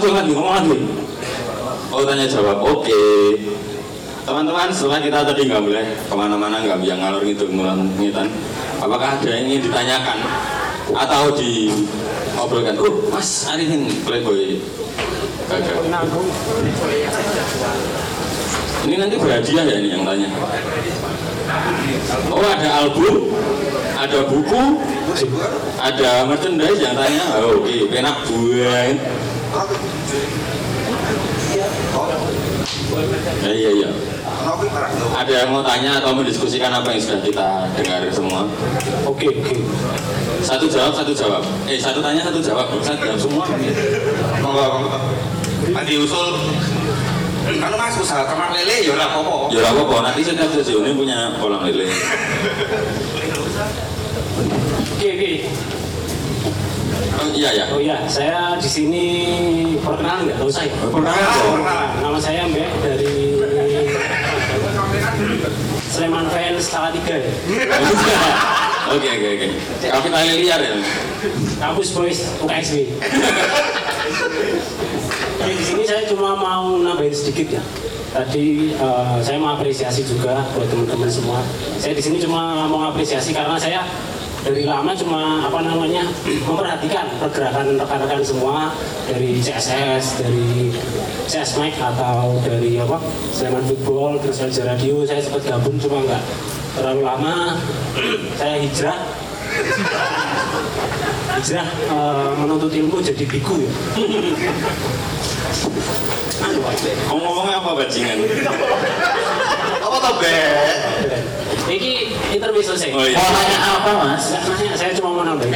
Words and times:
Langsung 0.00 0.16
lagi, 0.16 0.32
ngomong 0.32 0.54
lagi. 0.64 0.80
Oh 1.92 2.00
tanya 2.08 2.24
jawab, 2.24 2.64
oke. 2.64 3.04
Teman-teman, 4.24 4.72
setelah 4.72 4.96
kita 4.96 5.28
tadi 5.28 5.44
nggak 5.44 5.60
boleh 5.60 5.84
ke 5.92 6.14
mana-mana, 6.16 6.56
nggak 6.64 6.80
bisa 6.80 6.96
ngalor 6.96 7.20
gitu 7.20 7.44
ngitan. 8.00 8.32
Apakah 8.80 9.20
ada 9.20 9.28
yang 9.28 9.44
ingin 9.52 9.68
ditanyakan 9.68 10.24
atau 10.96 11.36
diobrolkan? 11.36 12.80
Oh, 12.80 13.12
Mas 13.12 13.44
Arifin 13.52 13.92
Playboy 14.00 14.64
gagal. 15.52 15.84
Ini 18.88 18.94
nanti 18.96 19.14
berhadiah 19.20 19.64
ya 19.68 19.76
ini 19.84 19.88
yang 20.00 20.08
tanya. 20.08 20.32
Oh 22.32 22.40
ada 22.40 22.68
album, 22.88 23.36
ada 24.00 24.18
buku, 24.24 24.64
ada 25.76 26.24
merchandise 26.24 26.80
yang 26.80 26.96
tanya. 26.96 27.24
Oh, 27.44 27.60
Oke, 27.60 27.84
penak 27.92 28.24
buah. 28.24 28.96
Ya, 28.96 29.19
iya 33.52 33.70
iya. 33.70 33.90
Ada 35.16 35.32
yang 35.44 35.50
mau 35.52 35.62
tanya 35.62 36.00
atau 36.00 36.16
mendiskusikan 36.16 36.72
apa 36.72 36.90
yang 36.94 37.02
sudah 37.02 37.20
kita 37.20 37.48
dengar 37.76 38.02
semua? 38.08 38.48
Oke, 39.04 39.28
oke. 39.28 39.56
Satu 40.40 40.66
jawab, 40.66 40.96
satu 40.96 41.12
jawab. 41.12 41.44
Eh, 41.68 41.76
satu 41.76 42.00
tanya, 42.00 42.24
satu 42.24 42.40
jawab. 42.40 42.72
Satu 42.80 43.00
jawab 43.04 43.20
semua. 43.20 43.44
Monggo, 44.40 44.64
monggo. 44.80 44.98
Nanti 45.70 45.92
usul 46.00 46.40
Kan 47.40 47.72
mas 47.74 47.96
usaha 47.98 48.22
ternak 48.22 48.54
lele 48.54 48.86
ya 48.86 48.94
ora 48.94 49.10
apa-apa. 49.10 49.50
Ya 49.50 49.58
ora 49.64 49.70
apa-apa, 49.74 49.96
nanti 50.06 50.20
setiap 50.22 50.54
sesi 50.54 50.70
ini 50.76 50.94
punya 50.94 51.34
kolam 51.42 51.66
lele. 51.66 51.88
Oke, 54.94 55.08
oke. 55.18 55.32
Oh, 57.20 57.28
iya 57.34 57.50
ya. 57.52 57.64
Oh 57.74 57.80
iya, 57.82 57.96
saya 58.06 58.54
di 58.60 58.68
sini 58.70 59.04
perkenalan 59.82 60.30
nggak? 60.30 60.38
Tahu 60.38 60.50
saya. 60.52 60.70
Perkenalan. 60.78 61.88
Nama 62.00 62.18
saya 62.22 62.40
Mbak 62.46 62.70
dari 62.86 63.29
Sleman 66.00 66.32
Fans 66.32 66.64
Salah 66.64 66.88
Tiga 66.96 67.12
ya. 67.12 67.28
Oke 68.96 69.06
oke 69.06 69.28
oke. 69.36 69.48
Kapital 69.84 70.24
liar 70.40 70.60
ya. 70.64 70.74
Kampus 71.60 71.92
Boys 71.92 72.24
UKSW. 72.42 72.88
Oke, 75.38 75.52
di 75.60 75.64
sini 75.68 75.84
saya 75.86 76.08
cuma 76.08 76.34
mau 76.34 76.74
nambahin 76.80 77.12
sedikit 77.12 77.60
ya. 77.60 77.62
Tadi 78.16 78.74
eh, 78.74 79.16
saya 79.22 79.36
mau 79.38 79.54
apresiasi 79.54 80.02
juga 80.08 80.42
buat 80.56 80.66
teman-teman 80.72 81.06
semua. 81.06 81.44
Saya 81.76 81.94
di 81.94 82.02
sini 82.02 82.16
cuma 82.18 82.66
mau 82.66 82.88
apresiasi 82.90 83.30
karena 83.36 83.60
saya 83.60 83.84
dari 84.40 84.64
lama 84.64 84.92
cuma 84.96 85.44
apa 85.44 85.60
namanya 85.60 86.04
memperhatikan 86.48 87.06
pergerakan 87.20 87.76
rekan-rekan 87.76 88.22
semua 88.24 88.72
dari 89.04 89.36
CSS, 89.40 90.24
dari 90.24 90.72
CS 91.28 91.60
Mike 91.60 91.76
atau 91.76 92.40
dari 92.40 92.80
apa 92.80 92.96
Sleman 93.36 93.64
Football, 93.68 94.20
terus 94.24 94.40
Raja 94.40 94.62
Radio. 94.64 95.04
Saya 95.04 95.20
sempat 95.20 95.44
gabung 95.44 95.76
cuma 95.76 96.04
nggak 96.04 96.22
terlalu 96.78 97.02
lama. 97.04 97.60
saya 98.40 98.56
hijrah 98.64 99.00
hijrah 101.36 101.68
eh, 101.68 102.30
menuntut 102.40 102.72
ilmu 102.72 102.96
jadi 103.04 103.24
biku 103.28 103.54
ya. 103.60 103.72
Kamu 107.10 107.20
ngomongnya 107.20 107.60
apa 107.60 107.70
bajingan? 107.76 108.18
Toh, 110.00 110.14
Be? 110.16 110.32
Ini 111.70 111.92
interview 112.32 112.62
selesai. 112.64 112.90
Oh, 112.96 113.04
iya. 113.04 113.20
Mau 113.20 113.30
nanya 113.36 113.58
apa 113.78 113.90
mas? 114.00 114.24
Nggak 114.32 114.44
nanya, 114.48 114.72
saya 114.74 114.92
cuma 114.96 115.08
mau 115.12 115.22
nambahin. 115.28 115.52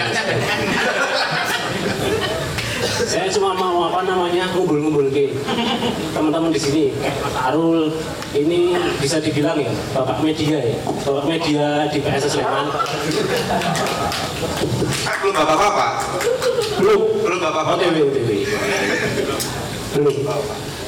saya 3.09 3.27
cuma 3.33 3.51
mau 3.57 3.89
apa 3.89 4.01
namanya 4.05 4.53
ngumpul-ngumpul 4.53 5.09
ke 5.09 5.33
teman-teman 6.13 6.53
di 6.53 6.61
sini. 6.61 6.85
Arul 7.41 7.89
ini 8.37 8.77
bisa 9.01 9.17
dibilang 9.19 9.57
ya 9.59 9.73
bapak 9.97 10.21
media 10.21 10.61
ya, 10.61 10.77
bapak 11.03 11.25
media 11.25 11.89
di 11.89 11.99
PSS 12.05 12.37
Sleman. 12.37 12.69
Belum 15.25 15.35
bapak-bapak. 15.35 15.91
Belum, 16.85 17.01
Belum 17.25 17.39
bapak-bapak. 17.41 17.81
OTW, 17.81 17.97
OTW. 18.13 18.31
Belum. 19.97 20.15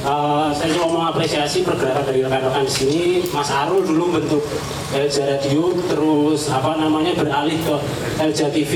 Eh, 0.04 0.48
saya 0.52 0.68
cuma 0.76 0.86
mau 0.92 1.02
apresiasi 1.08 1.64
pergerakan 1.64 2.04
dari 2.04 2.20
rekan-rekan 2.20 2.68
di 2.68 2.72
sini. 2.72 3.02
Mas 3.32 3.48
Arul 3.48 3.80
dulu 3.80 4.20
bentuk 4.20 4.44
Elja 4.92 5.24
Radio, 5.24 5.72
terus 5.88 6.52
apa 6.52 6.76
namanya 6.76 7.16
beralih 7.16 7.56
ke 7.64 7.76
Elja 8.20 8.52
TV. 8.52 8.72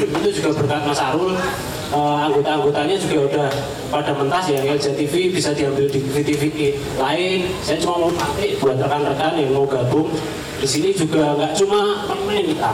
Itu 0.00 0.28
juga 0.32 0.50
berkat 0.56 0.82
Mas 0.88 1.00
Arul. 1.02 1.36
Eh, 1.86 2.16
anggota-anggotanya 2.26 2.96
juga 2.96 3.18
udah 3.30 3.48
pada 3.92 4.10
mentas 4.16 4.50
ya 4.50 4.64
Elja 4.64 4.90
TV 4.96 5.30
bisa 5.30 5.52
diambil 5.52 5.86
di 5.92 6.00
TV 6.02 6.74
lain. 6.98 7.52
Saya 7.62 7.76
cuma 7.78 8.08
mau 8.08 8.12
pakai 8.16 8.56
buat 8.58 8.80
rekan-rekan 8.80 9.32
yang 9.38 9.52
mau 9.54 9.68
gabung 9.68 10.10
di 10.56 10.64
sini 10.64 10.88
juga 10.96 11.36
nggak 11.36 11.52
cuma 11.52 12.08
pemain 12.08 12.40
kita 12.40 12.72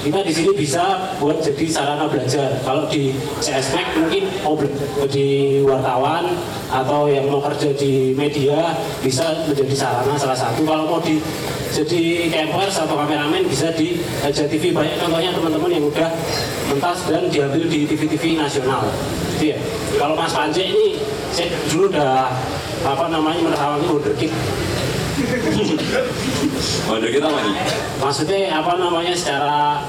kita 0.00 0.24
di 0.24 0.32
sini 0.32 0.52
bisa 0.56 1.12
buat 1.20 1.44
jadi 1.44 1.64
sarana 1.68 2.08
belajar. 2.08 2.56
Kalau 2.64 2.88
di 2.88 3.12
CSMAC 3.44 4.00
mungkin 4.00 4.32
mau 4.40 4.56
jadi 5.04 5.60
wartawan 5.60 6.32
atau 6.72 7.10
yang 7.10 7.28
mau 7.28 7.44
kerja 7.44 7.76
di 7.76 8.16
media 8.16 8.72
bisa 9.04 9.44
menjadi 9.44 9.74
sarana 9.76 10.16
salah 10.16 10.38
satu. 10.38 10.64
Kalau 10.64 10.88
mau 10.88 11.00
di 11.04 11.20
jadi 11.70 12.32
campers 12.32 12.80
atau 12.80 12.96
kameramen 12.96 13.44
bisa 13.44 13.70
di 13.76 14.00
TV 14.24 14.72
banyak 14.72 14.96
contohnya 14.98 15.30
teman-teman 15.36 15.70
yang 15.70 15.84
udah 15.84 16.10
mentas 16.72 16.98
dan 17.04 17.28
diambil 17.28 17.68
di 17.68 17.84
TV-TV 17.84 18.40
nasional. 18.40 18.88
Gitu 19.36 19.52
ya. 19.52 19.58
Kalau 20.00 20.16
Mas 20.16 20.32
Panji 20.32 20.72
ini 20.72 20.96
saya 21.30 21.52
dulu 21.70 21.92
udah 21.92 22.32
apa 22.80 23.04
namanya 23.12 23.40
menerawang 23.44 23.84
wonderkid 23.84 24.32
Waduh 26.90 27.10
kita 27.10 27.26
apa 27.26 27.40
nih? 27.44 27.54
maksudnya 28.00 28.38
apa 28.56 28.72
namanya 28.78 29.12
secara 29.14 29.84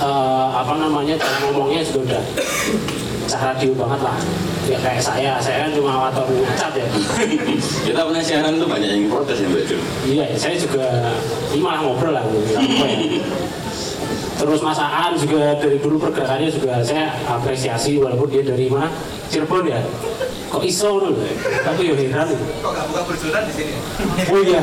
eh, 0.00 0.46
apa 0.54 0.72
namanya 0.80 1.14
cara 1.18 1.36
ngomongnya 1.48 1.80
juga 1.84 2.00
udah 2.14 2.22
cara 3.24 3.56
radio 3.56 3.70
banget 3.76 4.00
lah 4.04 4.16
ya 4.64 4.78
kayak 4.80 5.00
saya 5.00 5.32
saya 5.40 5.68
kan 5.68 5.70
cuma 5.76 5.92
wator 6.08 6.24
ngacat 6.28 6.72
ya 6.76 6.86
Kita 7.88 8.00
punya 8.04 8.22
siaran 8.24 8.56
tuh 8.56 8.68
banyak 8.68 8.88
yang 8.88 9.04
protes 9.12 9.44
ya 9.44 9.48
Mbak 9.48 9.64
iya 10.08 10.24
saya 10.36 10.56
juga 10.56 10.86
ini 11.52 11.60
malah 11.60 11.80
ngobrol 11.84 12.12
lah 12.16 12.24
gitu. 12.28 12.56
Ya. 12.56 12.60
terus 14.34 14.60
Mas 14.60 14.80
Aan 14.80 15.14
juga 15.16 15.56
dari 15.56 15.78
dulu 15.78 15.96
pergerakannya 16.00 16.50
juga 16.50 16.82
saya 16.84 17.12
apresiasi 17.28 17.96
walaupun 18.02 18.28
dia 18.28 18.42
dari 18.44 18.66
mana 18.68 18.90
Cirebon 19.30 19.68
ya 19.68 19.80
kok 20.54 20.62
iso 20.62 20.88
loh 21.02 21.10
tapi 21.66 21.90
ya 21.90 21.94
heran 21.98 22.28
Kok 22.62 22.70
nggak 22.70 22.86
buka 22.94 23.02
berjualan 23.10 23.42
di 23.50 23.52
sini? 23.58 23.74
oh 24.30 24.40
iya 24.46 24.62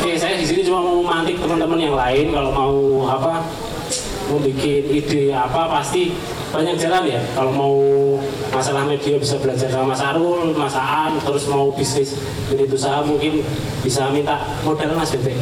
Oke, 0.00 0.16
saya 0.16 0.34
di 0.40 0.46
sini 0.48 0.64
cuma 0.66 0.80
mau 0.82 1.04
memantik 1.04 1.36
teman-teman 1.38 1.78
yang 1.78 1.94
lain 1.94 2.32
kalau 2.32 2.50
mau 2.50 2.74
apa 3.06 3.44
mau 4.32 4.38
bikin 4.40 4.88
ide 4.88 5.30
apa 5.30 5.68
pasti 5.68 6.16
banyak 6.50 6.80
jalan 6.80 7.06
ya. 7.06 7.20
Kalau 7.36 7.52
mau 7.52 7.76
masalah 8.50 8.88
media 8.88 9.20
bisa 9.20 9.38
belajar 9.38 9.68
sama 9.70 9.94
Mas 9.94 10.02
Arul, 10.02 10.56
Mas 10.56 10.74
Aan, 10.74 11.20
terus 11.22 11.46
mau 11.46 11.70
bisnis 11.70 12.16
unit 12.50 12.72
usaha 12.72 13.04
mungkin 13.04 13.44
bisa 13.84 14.10
minta 14.10 14.40
modal 14.66 14.96
Mas 14.96 15.12
Bebe. 15.14 15.36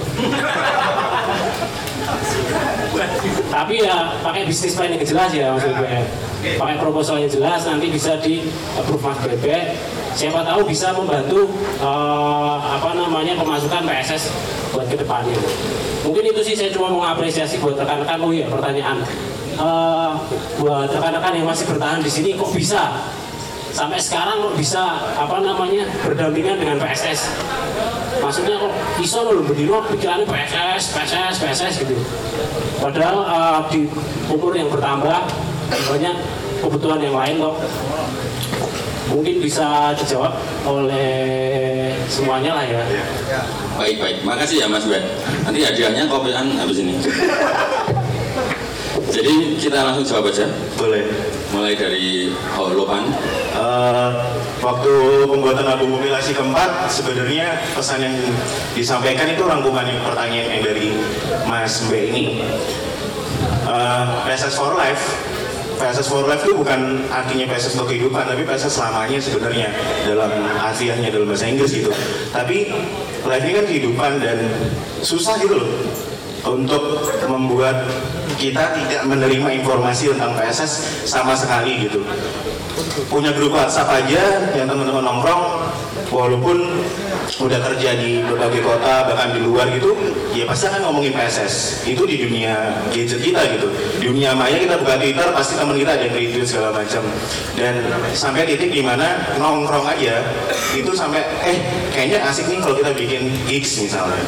Tapi 3.48 3.74
ya 3.84 4.16
pakai 4.24 4.42
bisnis 4.48 4.74
plan 4.74 4.90
yang 4.90 5.04
jelas 5.04 5.30
ya 5.34 5.54
Bebe. 5.54 6.00
Pakai 6.56 6.76
proposal 6.78 7.20
yang 7.20 7.30
jelas 7.30 7.66
nanti 7.66 7.86
bisa 7.90 8.16
di 8.22 8.48
approve 8.78 9.02
Mas 9.02 9.18
Bebe. 9.24 9.76
Siapa 10.18 10.42
tahu 10.42 10.66
bisa 10.66 10.90
membantu 10.96 11.46
eh, 11.78 12.56
apa 12.58 12.90
namanya 12.96 13.38
pemasukan 13.38 13.86
PSS 13.86 14.34
buat 14.74 14.86
ke 14.90 14.96
depannya. 14.98 15.38
Mungkin 16.02 16.24
itu 16.32 16.40
sih 16.42 16.54
saya 16.56 16.70
cuma 16.74 16.90
mengapresiasi 16.90 17.60
buat 17.62 17.78
rekan-rekan. 17.78 18.18
Oh 18.22 18.32
iya 18.34 18.46
pertanyaan. 18.50 19.04
Eh, 19.58 20.12
buat 20.58 20.88
rekan-rekan 20.90 21.32
yang 21.38 21.46
masih 21.46 21.66
bertahan 21.70 22.00
di 22.02 22.10
sini 22.10 22.38
kok 22.38 22.50
bisa 22.54 22.98
sampai 23.68 24.00
sekarang 24.00 24.42
kok 24.42 24.54
bisa 24.58 24.96
apa 25.14 25.38
namanya 25.38 25.86
berdampingan 26.02 26.56
dengan 26.58 26.76
PSS 26.82 27.30
maksudnya 28.18 28.56
kok 28.58 28.72
iso 29.02 29.18
loh 29.24 29.42
berdino 29.44 29.82
pikirannya 29.86 30.26
PSS 30.26 30.84
PSS 30.94 31.34
PSS 31.42 31.74
gitu 31.86 31.94
padahal 32.82 33.16
eh, 33.26 33.60
di 33.72 33.80
umur 34.30 34.52
yang 34.54 34.68
bertambah 34.70 35.18
banyak 35.68 36.16
kebutuhan 36.62 37.00
yang 37.00 37.16
lain 37.16 37.36
kok 37.38 37.56
mungkin 39.08 39.34
bisa 39.40 39.96
dijawab 39.96 40.36
oleh 40.68 41.96
semuanya 42.08 42.60
lah 42.60 42.64
ya 42.68 42.82
Baik 43.78 44.02
baik, 44.02 44.18
makasih 44.26 44.58
ya 44.58 44.66
Mas 44.66 44.82
Ben. 44.90 45.06
Nanti 45.46 45.62
hadiahnya 45.62 46.10
kopian 46.10 46.50
habis 46.58 46.82
ini. 46.82 46.98
Jadi 49.14 49.54
kita 49.54 49.86
langsung 49.86 50.02
jawab 50.02 50.34
aja. 50.34 50.50
Boleh. 50.74 51.06
Mulai 51.54 51.78
dari 51.78 52.34
oh, 52.58 52.74
Eh, 53.58 54.10
waktu 54.62 54.92
pembuatan 55.26 55.66
album 55.66 55.98
Mutilasi 55.98 56.30
keempat 56.30 56.86
sebenarnya 56.86 57.58
pesan 57.74 58.06
yang 58.06 58.14
disampaikan 58.78 59.26
itu 59.26 59.42
rangkuman 59.42 59.82
yang 59.82 59.98
pertanyaan 60.06 60.46
yang 60.54 60.62
dari 60.62 60.94
Mas 61.50 61.82
B 61.90 62.14
ini. 62.14 62.24
Eh, 63.66 64.04
PSS 64.30 64.54
for 64.54 64.78
Life. 64.78 65.02
PSS 65.74 66.06
for 66.06 66.22
Life 66.30 66.46
itu 66.46 66.54
bukan 66.54 67.10
artinya 67.10 67.50
PSS 67.50 67.74
untuk 67.82 67.90
kehidupan 67.90 68.30
tapi 68.30 68.46
PSS 68.46 68.78
selamanya 68.78 69.18
sebenarnya 69.18 69.74
dalam 70.06 70.30
artiannya 70.62 71.10
dalam 71.10 71.26
bahasa 71.26 71.50
Inggris 71.50 71.74
gitu. 71.74 71.90
Tapi 72.30 72.70
life 73.26 73.42
ini 73.42 73.54
kan 73.58 73.66
kehidupan 73.66 74.12
dan 74.22 74.38
susah 75.02 75.34
gitu 75.42 75.58
loh 75.58 75.70
untuk 76.46 77.10
membuat 77.26 77.90
kita 78.38 78.78
tidak 78.78 79.02
menerima 79.04 79.48
informasi 79.60 80.14
tentang 80.14 80.38
PSS 80.38 81.04
sama 81.10 81.34
sekali 81.34 81.90
gitu. 81.90 82.06
Punya 83.10 83.34
grup 83.34 83.58
WhatsApp 83.58 83.90
aja 83.90 84.54
yang 84.54 84.70
teman-teman 84.70 85.02
nongkrong 85.02 85.66
walaupun 86.08 86.86
udah 87.38 87.60
kerja 87.60 87.90
di 87.98 88.24
berbagai 88.24 88.64
kota 88.64 89.04
bahkan 89.04 89.36
di 89.36 89.44
luar 89.44 89.68
gitu 89.68 89.92
ya 90.32 90.48
pasti 90.48 90.64
akan 90.72 90.88
ngomongin 90.88 91.12
PSS 91.12 91.84
itu 91.84 92.00
di 92.08 92.16
dunia 92.22 92.80
gadget 92.94 93.20
kita 93.20 93.42
gitu. 93.58 93.68
Di 93.98 94.06
dunia 94.06 94.32
maya 94.32 94.56
kita 94.56 94.78
buka 94.78 94.96
Twitter 94.96 95.28
pasti 95.34 95.58
teman 95.58 95.74
kita 95.74 95.98
ada 95.98 96.04
yang 96.06 96.14
retweet 96.14 96.46
segala 96.46 96.70
macam. 96.72 97.02
Dan 97.58 97.74
sampai 98.14 98.46
titik 98.46 98.70
di 98.70 98.80
mana 98.86 99.34
nongkrong 99.36 99.84
aja 99.84 100.22
itu 100.72 100.90
sampai 100.94 101.26
eh 101.42 101.58
kayaknya 101.90 102.22
asik 102.30 102.46
nih 102.46 102.62
kalau 102.62 102.78
kita 102.78 102.94
bikin 102.94 103.34
gigs 103.50 103.82
misalnya 103.82 104.22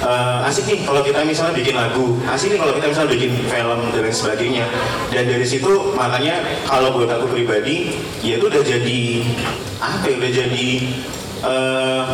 Eh, 0.00 0.48
asik 0.48 0.64
nih 0.64 0.80
kalau 0.88 1.04
kita 1.04 1.20
misalnya 1.28 1.60
bikin 1.60 1.76
lagu, 1.76 2.16
asik 2.24 2.56
nih 2.56 2.58
kalau 2.64 2.72
kita 2.72 2.88
misalnya 2.88 3.12
bikin 3.12 3.36
film 3.44 3.80
dan 3.92 4.00
lain 4.00 4.16
sebagainya. 4.16 4.64
Dan 5.12 5.28
dari 5.28 5.44
situ 5.44 5.92
makanya 5.92 6.40
kalau 6.64 6.96
buat 6.96 7.12
aku 7.12 7.28
pribadi, 7.28 8.00
ya 8.24 8.40
itu 8.40 8.48
udah 8.48 8.64
jadi 8.64 9.00
apa 9.76 10.04
ya, 10.08 10.14
udah 10.16 10.32
jadi 10.32 10.68
eh, 11.44 12.04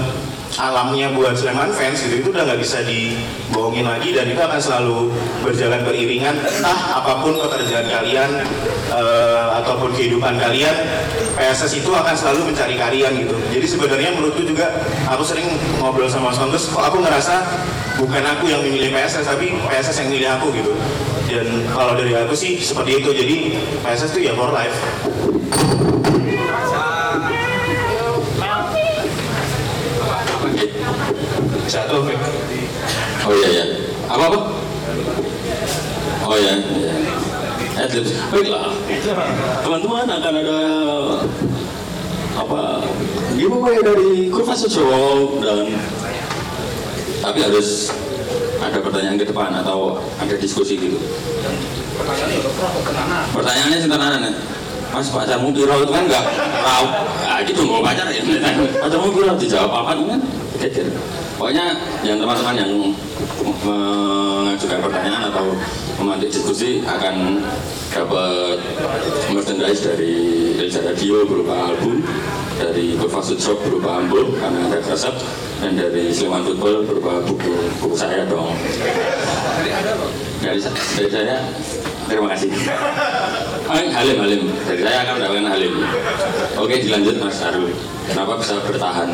alamnya 0.57 1.13
buat 1.13 1.37
Sleman 1.37 1.69
fans 1.73 2.01
gitu 2.01 2.25
itu 2.25 2.29
udah 2.33 2.49
nggak 2.49 2.61
bisa 2.61 2.81
dibohongin 2.85 3.85
lagi 3.85 4.17
dan 4.17 4.29
itu 4.29 4.41
akan 4.41 4.61
selalu 4.61 5.13
berjalan 5.45 5.85
beriringan 5.85 6.37
entah 6.41 6.79
apa 6.97 7.21
pun 7.21 7.37
pekerjaan 7.37 7.87
kalian 7.89 8.31
eh, 8.93 9.47
ataupun 9.61 9.93
kehidupan 9.93 10.41
kalian 10.41 10.77
PSS 11.37 11.85
itu 11.85 11.93
akan 11.93 12.17
selalu 12.17 12.53
mencari 12.53 12.81
kalian 12.81 13.13
gitu. 13.21 13.37
Jadi 13.53 13.67
sebenarnya 13.69 14.11
menurutku 14.17 14.41
juga 14.49 14.73
aku 15.05 15.21
sering 15.21 15.53
ngobrol 15.85 16.09
sama 16.09 16.33
Kongres 16.33 16.73
kok 16.73 16.81
aku 16.81 17.05
ngerasa 17.05 17.45
bukan 18.01 18.25
aku 18.25 18.49
yang 18.49 18.65
memilih 18.65 18.97
PSS 18.97 19.29
tapi 19.29 19.53
PSS 19.69 20.05
yang 20.05 20.09
milih 20.09 20.29
aku 20.41 20.47
gitu. 20.57 20.73
Dan 21.29 21.69
kalau 21.69 21.93
dari 21.93 22.17
aku 22.17 22.33
sih 22.33 22.57
seperti 22.57 23.05
itu. 23.05 23.13
Jadi 23.13 23.37
PSS 23.85 24.17
itu 24.17 24.31
ya 24.31 24.33
for 24.33 24.49
life 24.49 24.77
Satu, 31.67 32.07
Fik. 32.07 32.19
Oh 33.27 33.35
iya 33.35 33.49
ya. 33.51 33.65
Apa 34.07 34.25
apa? 34.31 34.39
Oh 36.27 36.37
iya. 36.39 36.55
iya. 36.63 36.93
Adlibs. 37.77 38.11
Baiklah. 38.31 38.71
Teman-teman 39.67 40.07
akan 40.07 40.35
ada 40.41 40.61
apa 42.37 42.61
giveaway 43.35 43.81
dari 43.83 44.29
Kurva 44.31 44.55
Sosok 44.55 45.41
dan 45.43 45.75
tapi 47.25 47.39
harus 47.43 47.91
ada 48.63 48.79
pertanyaan 48.79 49.19
ke 49.19 49.27
depan 49.27 49.51
atau 49.59 49.99
ada 50.23 50.35
diskusi 50.39 50.79
gitu. 50.79 51.03
Pertanyaannya 53.35 53.79
sih 53.83 53.91
tenanan 53.91 54.23
ya. 54.23 54.33
Mas 54.95 55.11
pacarmu 55.13 55.51
piro 55.53 55.83
itu 55.83 55.93
kan 55.93 56.05
enggak 56.07 56.25
tahu. 56.63 56.87
Ah 57.27 57.43
gitu 57.43 57.61
mau 57.67 57.83
pacar 57.83 58.07
ya. 58.09 58.23
Pacarmu 58.81 59.11
piro 59.13 59.35
dijawab 59.35 59.73
apa 59.83 59.93
kan? 59.99 60.21
Kecil. 60.57 60.89
Pokoknya 61.37 61.77
yang 62.01 62.17
teman-teman 62.17 62.57
yang 62.57 62.73
mengajukan 63.65 64.79
pertanyaan 64.81 65.29
atau 65.29 65.53
memantik 66.01 66.33
diskusi 66.33 66.81
akan 66.85 67.45
dapat 67.93 68.59
merchandise 69.33 69.85
dari 69.85 70.15
Elza 70.61 70.81
Radio 70.85 71.29
berupa 71.29 71.73
album, 71.73 72.01
dari 72.57 72.97
Kurva 72.97 73.21
Shop 73.21 73.61
berupa 73.65 74.01
album 74.01 74.33
karena 74.41 74.61
ada 74.73 74.79
resep, 74.81 75.15
dan 75.61 75.73
dari 75.77 76.09
Sleman 76.13 76.45
Football 76.45 76.89
berupa 76.89 77.21
buku 77.25 77.53
buku 77.81 77.97
saya 77.97 78.25
dong. 78.29 78.57
Dari 80.41 80.61
saya 81.09 81.37
terima 82.09 82.33
kasih. 82.33 82.51
Halim, 83.67 84.19
Halim. 84.23 84.43
Dari 84.63 84.83
saya 84.83 84.99
akan 85.03 85.15
mendapatkan 85.19 85.47
Halim. 85.51 85.73
Oke, 86.57 86.75
dilanjut 86.79 87.17
Mas 87.19 87.43
Arul. 87.43 87.75
Kenapa 88.07 88.39
bisa 88.39 88.55
bertahan? 88.63 89.11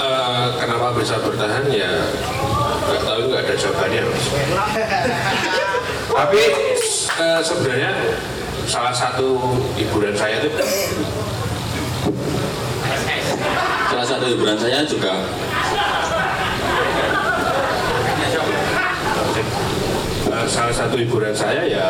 Eh, 0.00 0.46
kenapa 0.56 0.96
bisa 0.96 1.20
bertahan 1.20 1.68
ya 1.68 1.92
nggak 2.84 3.00
tahu 3.04 3.20
nggak 3.28 3.42
ada 3.44 3.54
jawabannya 3.56 4.02
mas. 4.08 4.24
Tapi 6.24 6.42
eh, 7.20 7.40
sebenarnya 7.44 7.90
salah 8.64 8.94
satu 8.96 9.60
hiburan 9.76 10.16
saya 10.16 10.40
itu 10.40 10.50
Salah 13.92 14.06
satu 14.08 14.24
hiburan 14.28 14.56
saya 14.56 14.80
juga 14.88 15.28
salah 20.48 20.74
satu 20.74 20.96
hiburan 21.00 21.32
saya 21.32 21.64
ya 21.64 21.86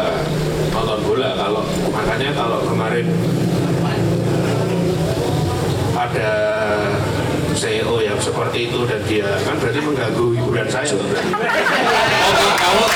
nonton 0.70 1.00
bola. 1.06 1.34
Kalau 1.34 1.62
makanya 1.90 2.30
kalau 2.34 2.58
kemarin 2.66 3.06
ada 5.94 6.32
CEO 7.54 8.02
yang 8.02 8.18
seperti 8.18 8.70
itu 8.70 8.78
dan 8.86 9.00
dia 9.06 9.30
kan 9.46 9.54
berarti 9.58 9.80
mengganggu 9.82 10.26
hiburan 10.38 10.68
saya. 10.70 10.90
berarti. 10.94 11.30
Oh, 11.34 12.86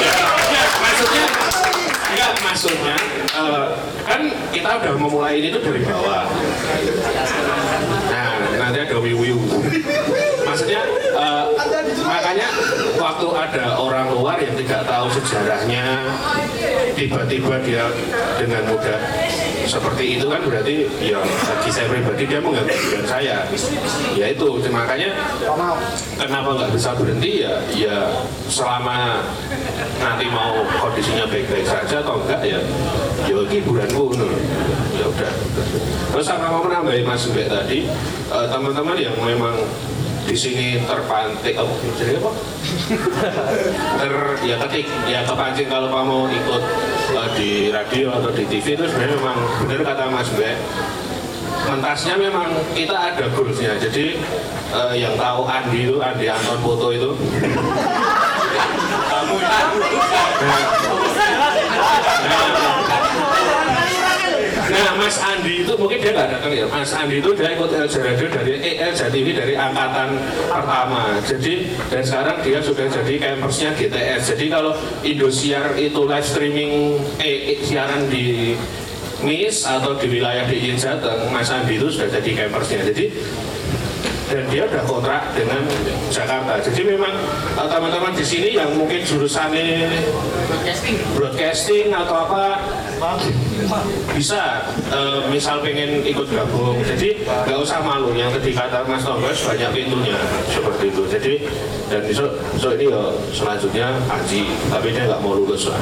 ya? 0.00 0.12
Enggak, 0.48 0.68
maksudnya 0.80 1.24
enggak 2.14 2.32
maksudnya 2.40 2.96
eh, 3.34 3.66
kan 4.04 4.20
kita 4.52 4.68
udah 4.80 4.94
memulai 4.96 5.34
ini 5.40 5.48
tuh 5.52 5.60
dari 5.64 5.80
bawah. 5.84 6.24
Nanti 8.64 8.80
ada 8.80 8.96
wiu-wiu. 8.96 9.36
Maksudnya 10.48 10.80
eh, 10.96 11.44
makanya 12.00 12.48
waktu 12.96 13.28
ada 13.28 13.64
orang 13.76 14.08
luar 14.16 14.40
yang 14.40 14.56
tidak 14.56 14.88
tahu 14.88 15.12
sejarahnya 15.20 16.08
tiba-tiba 16.96 17.60
dia 17.60 17.92
dengan 18.40 18.64
mudah 18.72 19.00
seperti 19.64 20.20
itu 20.20 20.26
kan 20.28 20.40
berarti 20.44 20.86
ya 21.00 21.18
bagi 21.20 21.70
saya 21.72 21.86
pribadi 21.88 22.24
dia 22.28 22.40
mengganggu 22.40 23.04
saya. 23.08 23.36
Ya 24.14 24.26
itu 24.30 24.46
makanya 24.70 25.10
kenapa 26.20 26.48
nggak 26.56 26.70
bisa 26.76 26.94
berhenti? 26.96 27.44
Ya 27.44 27.54
ya 27.72 27.98
selama 28.48 29.24
nanti 29.98 30.28
mau 30.28 30.62
kondisinya 30.80 31.24
baik-baik 31.28 31.66
saja 31.66 32.04
atau 32.04 32.20
enggak 32.22 32.40
ya 32.44 32.60
ya 33.24 33.38
hiburanku 33.48 34.14
ya 34.94 35.04
udah. 35.08 35.32
Terus 36.14 36.26
sama 36.26 36.46
mau 36.52 36.62
menambahin 36.62 37.02
mas 37.02 37.26
Mbak 37.26 37.48
tadi? 37.50 37.88
Eh, 38.30 38.46
teman-teman 38.48 38.96
yang 38.96 39.16
memang 39.18 39.56
di 40.24 40.32
sini 40.32 40.80
terpantik 40.88 41.52
oh, 41.60 41.68
jadi 42.00 42.16
apa? 42.16 42.32
Ter 44.00 44.14
ya 44.40 44.56
ketik 44.56 44.86
ya 45.04 45.20
kepancing 45.28 45.68
kalau 45.68 45.92
kamu 45.92 46.18
ikut 46.32 46.62
eh, 47.12 47.28
di 47.36 47.50
radio 47.68 48.16
atau 48.16 48.30
di 48.32 48.44
TV 48.48 48.78
itu 48.78 48.84
sebenarnya 48.88 49.16
memang 49.20 49.38
benar 49.66 49.80
kata 49.84 50.04
Mas 50.08 50.28
Mbak. 50.32 50.56
Mentasnya 51.64 52.14
memang 52.20 52.48
kita 52.76 52.96
ada 53.12 53.24
goalsnya. 53.32 53.76
Jadi 53.76 54.16
eh, 54.72 54.94
yang 54.96 55.14
tahu 55.20 55.44
Andi 55.44 55.90
itu 55.90 55.96
Andi 56.00 56.26
Anton 56.30 56.58
Foto 56.64 56.88
itu. 56.94 57.10
Kamu 59.04 59.36
Nah, 60.44 60.60
Mas 64.98 65.20
Andi 65.20 65.62
itu 65.62 65.72
mungkin 65.78 65.98
dia 66.00 66.12
nggak 66.14 66.28
datang 66.38 66.52
ya. 66.54 66.66
Mas 66.66 66.90
Andi 66.94 67.20
itu 67.20 67.30
dia 67.36 67.54
ikut 67.54 67.70
LJ 67.70 67.94
Radio 68.00 68.26
dari 68.30 68.52
EL 68.58 68.92
TV 68.94 69.26
dari 69.30 69.54
angkatan 69.54 70.18
pertama. 70.50 71.18
Jadi 71.22 71.70
dan 71.92 72.02
sekarang 72.02 72.36
dia 72.42 72.58
sudah 72.58 72.86
jadi 72.88 73.14
campersnya 73.20 73.70
GTS. 73.76 74.34
Jadi 74.34 74.44
kalau 74.50 74.72
Indosiar 75.04 75.76
itu 75.78 76.00
live 76.02 76.26
streaming 76.26 76.72
eh, 77.22 77.54
eh, 77.54 77.58
siaran 77.62 78.08
di 78.10 78.56
MIS 79.24 79.64
atau 79.64 79.96
di 79.96 80.06
wilayah 80.20 80.44
di 80.44 80.76
Jateng, 80.76 81.32
Mas 81.32 81.48
Andi 81.48 81.80
itu 81.80 81.88
sudah 81.88 82.12
jadi 82.12 82.44
campersnya. 82.44 82.84
Jadi 82.92 83.08
dan 84.34 84.44
dia 84.50 84.66
udah 84.66 84.82
kontrak 84.82 85.22
dengan 85.38 85.62
Jakarta. 86.10 86.58
Jadi 86.58 86.82
memang 86.82 87.14
eh, 87.54 87.68
teman-teman 87.70 88.10
di 88.18 88.26
sini 88.26 88.58
yang 88.58 88.74
mungkin 88.74 89.06
jurusannya 89.06 89.86
broadcasting 91.14 91.94
atau 91.94 92.26
apa 92.26 92.58
bisa 94.10 94.66
eh, 94.90 95.22
misal 95.30 95.62
pengen 95.62 96.02
ikut 96.02 96.26
gabung. 96.26 96.82
Jadi 96.82 97.22
nggak 97.22 97.58
usah 97.62 97.78
malu. 97.86 98.10
Yang 98.18 98.42
tadi 98.42 98.50
kata 98.58 98.82
Mas 98.90 99.06
Tombas 99.06 99.38
banyak 99.46 99.70
pintunya 99.70 100.18
seperti 100.50 100.90
itu. 100.90 101.02
Jadi 101.06 101.32
dan 101.86 102.02
besok 102.02 102.34
besok 102.58 102.74
ini 102.74 102.90
ya 102.90 103.02
selanjutnya 103.30 103.86
Haji, 104.10 104.42
tapi 104.66 104.90
dia 104.90 105.06
nggak 105.06 105.22
mau 105.22 105.38
lulus 105.38 105.70
lah. 105.70 105.78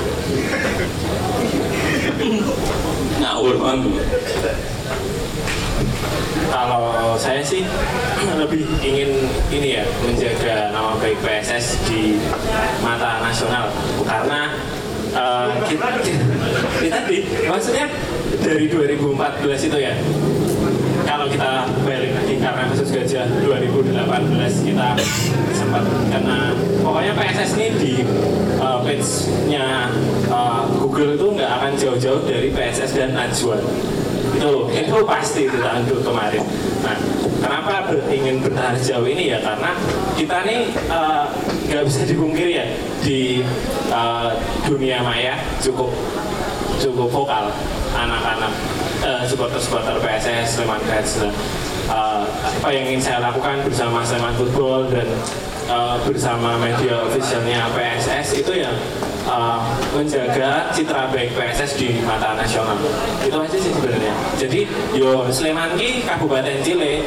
ngawur 3.22 3.56
banget. 3.56 3.96
Kalau 6.52 7.16
saya 7.16 7.40
sih 7.40 7.64
lebih 8.40 8.68
ingin 8.84 9.24
ini 9.48 9.80
ya 9.80 9.84
menjaga 10.04 10.68
nama 10.76 11.00
baik 11.00 11.16
PSS 11.24 11.88
di 11.88 12.20
mata 12.84 13.24
nasional. 13.24 13.72
Karena 14.04 14.52
eh, 15.16 15.48
kita, 15.64 15.88
kita 16.84 16.96
tadi 17.08 17.18
maksudnya 17.48 17.88
dari 18.44 18.68
2014 18.68 19.68
itu 19.72 19.78
ya 19.80 19.96
kalau 21.08 21.26
kita 21.26 21.66
balik 21.82 22.12
lagi 22.14 22.34
karena 22.38 22.62
kasus 22.70 22.88
gajah 22.94 23.26
2018 23.42 23.92
kita 24.66 24.88
sempat 25.52 25.84
karena 26.08 26.54
pokoknya 26.80 27.12
PSS 27.18 27.50
ini 27.58 27.68
di 27.78 27.92
uh, 28.62 28.80
page-nya 28.80 29.90
uh, 30.30 30.64
Google 30.78 31.18
itu 31.18 31.26
nggak 31.36 31.50
akan 31.50 31.72
jauh-jauh 31.76 32.22
dari 32.24 32.48
PSS 32.54 32.96
dan 32.96 33.14
Najwa 33.14 33.58
itu 34.42 34.54
itu 34.74 34.96
pasti 35.06 35.46
itu 35.46 35.54
untuk 35.54 36.02
kemarin. 36.02 36.42
Nah 36.82 36.98
kenapa 37.38 37.94
ingin 38.10 38.42
bertahan 38.42 38.74
sejauh 38.74 39.06
ini 39.06 39.30
ya? 39.30 39.38
Karena 39.38 39.70
kita 40.18 40.42
nih 40.42 40.74
uh, 40.90 41.30
nggak 41.70 41.84
bisa 41.86 42.02
dipungkiri 42.02 42.52
ya 42.58 42.66
di 43.06 43.46
uh, 43.94 44.34
dunia 44.66 44.98
maya 45.06 45.38
cukup 45.62 45.94
cukup 46.82 47.06
vokal 47.14 47.54
anak-anak 47.94 48.52
eh, 49.04 49.22
supporter-supporter 49.28 50.02
PSS 50.02 50.58
Sleman 50.58 50.82
dan 50.90 51.30
eh, 51.90 52.24
apa 52.26 52.68
yang 52.74 52.84
ingin 52.90 53.02
saya 53.02 53.18
lakukan 53.22 53.62
bersama 53.62 54.02
Sleman 54.02 54.34
Football 54.34 54.90
dan 54.90 55.06
eh, 55.70 55.96
bersama 56.02 56.58
media 56.58 57.06
officialnya 57.06 57.70
PSS 57.70 58.42
itu 58.42 58.66
ya 58.66 58.72
eh, 59.30 59.60
menjaga 59.92 60.72
citra 60.72 61.12
baik 61.12 61.36
PSS 61.36 61.76
di 61.76 62.00
mata 62.02 62.32
nasional. 62.34 62.76
Itu 63.20 63.36
aja 63.36 63.56
sih 63.56 63.72
sebenarnya. 63.72 64.12
Jadi 64.40 64.60
yo 64.96 65.28
Sleman 65.28 65.76
ki 65.76 66.08
Kabupaten 66.08 66.64
Cile 66.64 67.04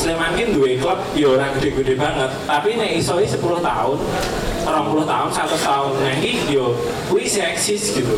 Sleman 0.00 0.32
ki 0.32 0.56
duwe 0.56 0.80
klub 0.80 0.96
yo 1.12 1.36
ora 1.36 1.52
gede-gede 1.60 2.00
banget. 2.00 2.32
Tapi 2.48 2.80
nek 2.80 2.90
iso 2.96 3.20
10 3.20 3.36
tahun 3.36 3.98
20 4.64 5.04
tahun 5.04 5.28
100 5.28 5.68
tahun. 5.68 5.92
Nek 6.00 6.16
yo 6.48 6.72
kuwi 7.12 7.28
eksis 7.28 7.92
gitu. 7.92 8.16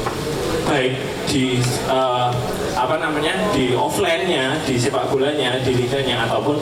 Baik 0.62 0.94
di 1.26 1.58
eh, 1.90 2.30
apa 2.78 2.94
namanya 3.02 3.34
di 3.50 3.74
offline-nya 3.74 4.62
di 4.62 4.78
sepak 4.78 5.10
bolanya 5.10 5.58
di 5.58 5.74
liganya 5.74 6.22
ataupun 6.30 6.54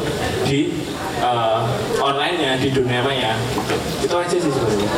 di 0.49 0.73
eh, 1.21 1.61
online-nya 2.01 2.57
di 2.57 2.73
dunia 2.73 3.05
maya. 3.05 3.37
Itu 4.01 4.17
aja 4.17 4.37
sih 4.41 4.49
sebenarnya. 4.49 4.89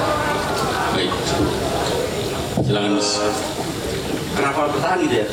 Silakan 2.62 2.94
Mas. 2.94 3.10
kenapa 4.32 4.64
bertahan 4.72 4.98
gitu 5.04 5.14
ya? 5.20 5.26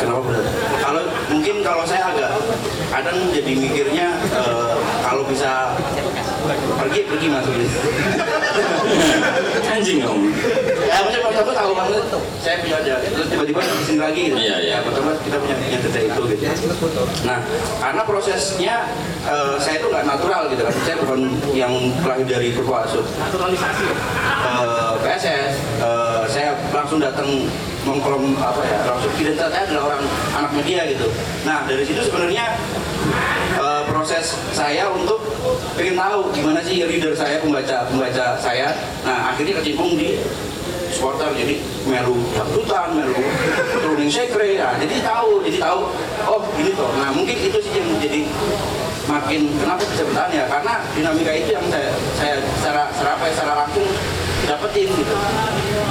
Kenapa 0.00 0.20
bertahan? 0.24 0.48
Kalau 0.80 1.02
mungkin 1.28 1.54
kalau 1.60 1.84
saya 1.84 2.08
agak 2.08 2.30
kadang 2.88 3.18
jadi 3.34 3.52
mikirnya 3.52 4.06
eh, 4.32 4.72
kalau 5.04 5.22
bisa 5.28 5.76
pergi 6.78 7.00
pergi 7.10 7.26
mas 7.28 7.44
gitu. 7.50 7.66
Anjing 9.76 9.98
kamu. 10.00 10.30
Ya 10.86 11.02
maksudnya 11.02 11.26
pertama 11.28 11.52
tahu 11.52 11.72
banget 11.74 12.04
saya 12.40 12.56
punya 12.62 12.76
ada 12.80 12.94
terus 13.02 13.28
tiba-tiba 13.28 13.60
di 13.60 13.84
sini 13.84 13.98
lagi 14.00 14.20
gitu. 14.30 14.36
Iya, 14.38 14.56
iya. 14.62 14.72
Ya, 14.72 14.78
pertama 14.86 15.10
kita 15.20 15.36
punya 15.42 15.54
punya 15.58 15.78
cerita 15.82 15.98
itu 16.00 16.22
gitu. 16.32 16.42
Nah 17.26 17.38
karena 17.82 18.02
prosesnya 18.06 18.74
eh, 19.26 19.54
saya 19.60 19.74
itu 19.82 19.86
nggak 19.90 20.06
natural 20.06 20.42
gitu 20.48 20.62
kan. 20.64 20.72
Saya 20.86 20.96
bukan 21.04 21.20
yang 21.52 21.72
lahir 22.06 22.24
dari 22.24 22.54
berkuasa 22.54 23.02
naturalisasi 23.02 23.84
eh, 23.84 24.92
PSS, 25.02 25.52
eh, 25.82 25.82
saya 25.82 26.05
langsung 26.72 26.98
datang 26.98 27.26
mengkolom 27.86 28.34
apa 28.38 28.62
ya, 28.66 28.78
langsung 28.86 29.12
identitas 29.14 29.50
saya 29.52 29.64
adalah 29.70 29.94
orang 29.94 30.02
anak 30.34 30.52
media 30.58 30.80
gitu. 30.90 31.06
Nah 31.46 31.64
dari 31.64 31.86
situ 31.86 32.02
sebenarnya 32.02 32.58
eh, 33.56 33.82
proses 33.86 34.34
saya 34.50 34.90
untuk 34.90 35.22
pengen 35.78 35.94
tahu 35.94 36.32
gimana 36.34 36.60
sih 36.64 36.82
reader 36.82 37.14
saya, 37.14 37.38
pembaca 37.38 37.86
pembaca 37.88 38.36
saya. 38.40 38.74
Nah 39.06 39.34
akhirnya 39.34 39.62
kecimpung 39.62 39.94
di 39.94 40.18
supporter 40.90 41.28
jadi 41.36 41.60
melu 41.84 42.16
dangdutan, 42.32 42.96
melu 42.96 43.14
turunin 43.84 44.08
sekre, 44.08 44.56
nah, 44.56 44.74
jadi 44.80 45.02
tahu, 45.04 45.44
jadi 45.44 45.58
tahu 45.60 45.80
oh 46.24 46.42
ini 46.56 46.72
toh. 46.72 46.90
Nah 46.96 47.12
mungkin 47.12 47.36
itu 47.36 47.58
sih 47.60 47.72
yang 47.76 47.88
jadi 48.00 48.24
makin 49.06 49.40
kenapa 49.54 49.82
bisa 49.86 50.24
ya 50.34 50.44
karena 50.50 50.82
dinamika 50.90 51.30
itu 51.30 51.54
yang 51.54 51.66
saya 51.70 51.94
saya 52.18 52.34
secara 52.58 52.82
secara 52.90 53.14
ya, 53.22 53.30
secara 53.30 53.52
langsung 53.62 53.86
dapetin 54.46 54.88
gitu. 54.88 55.16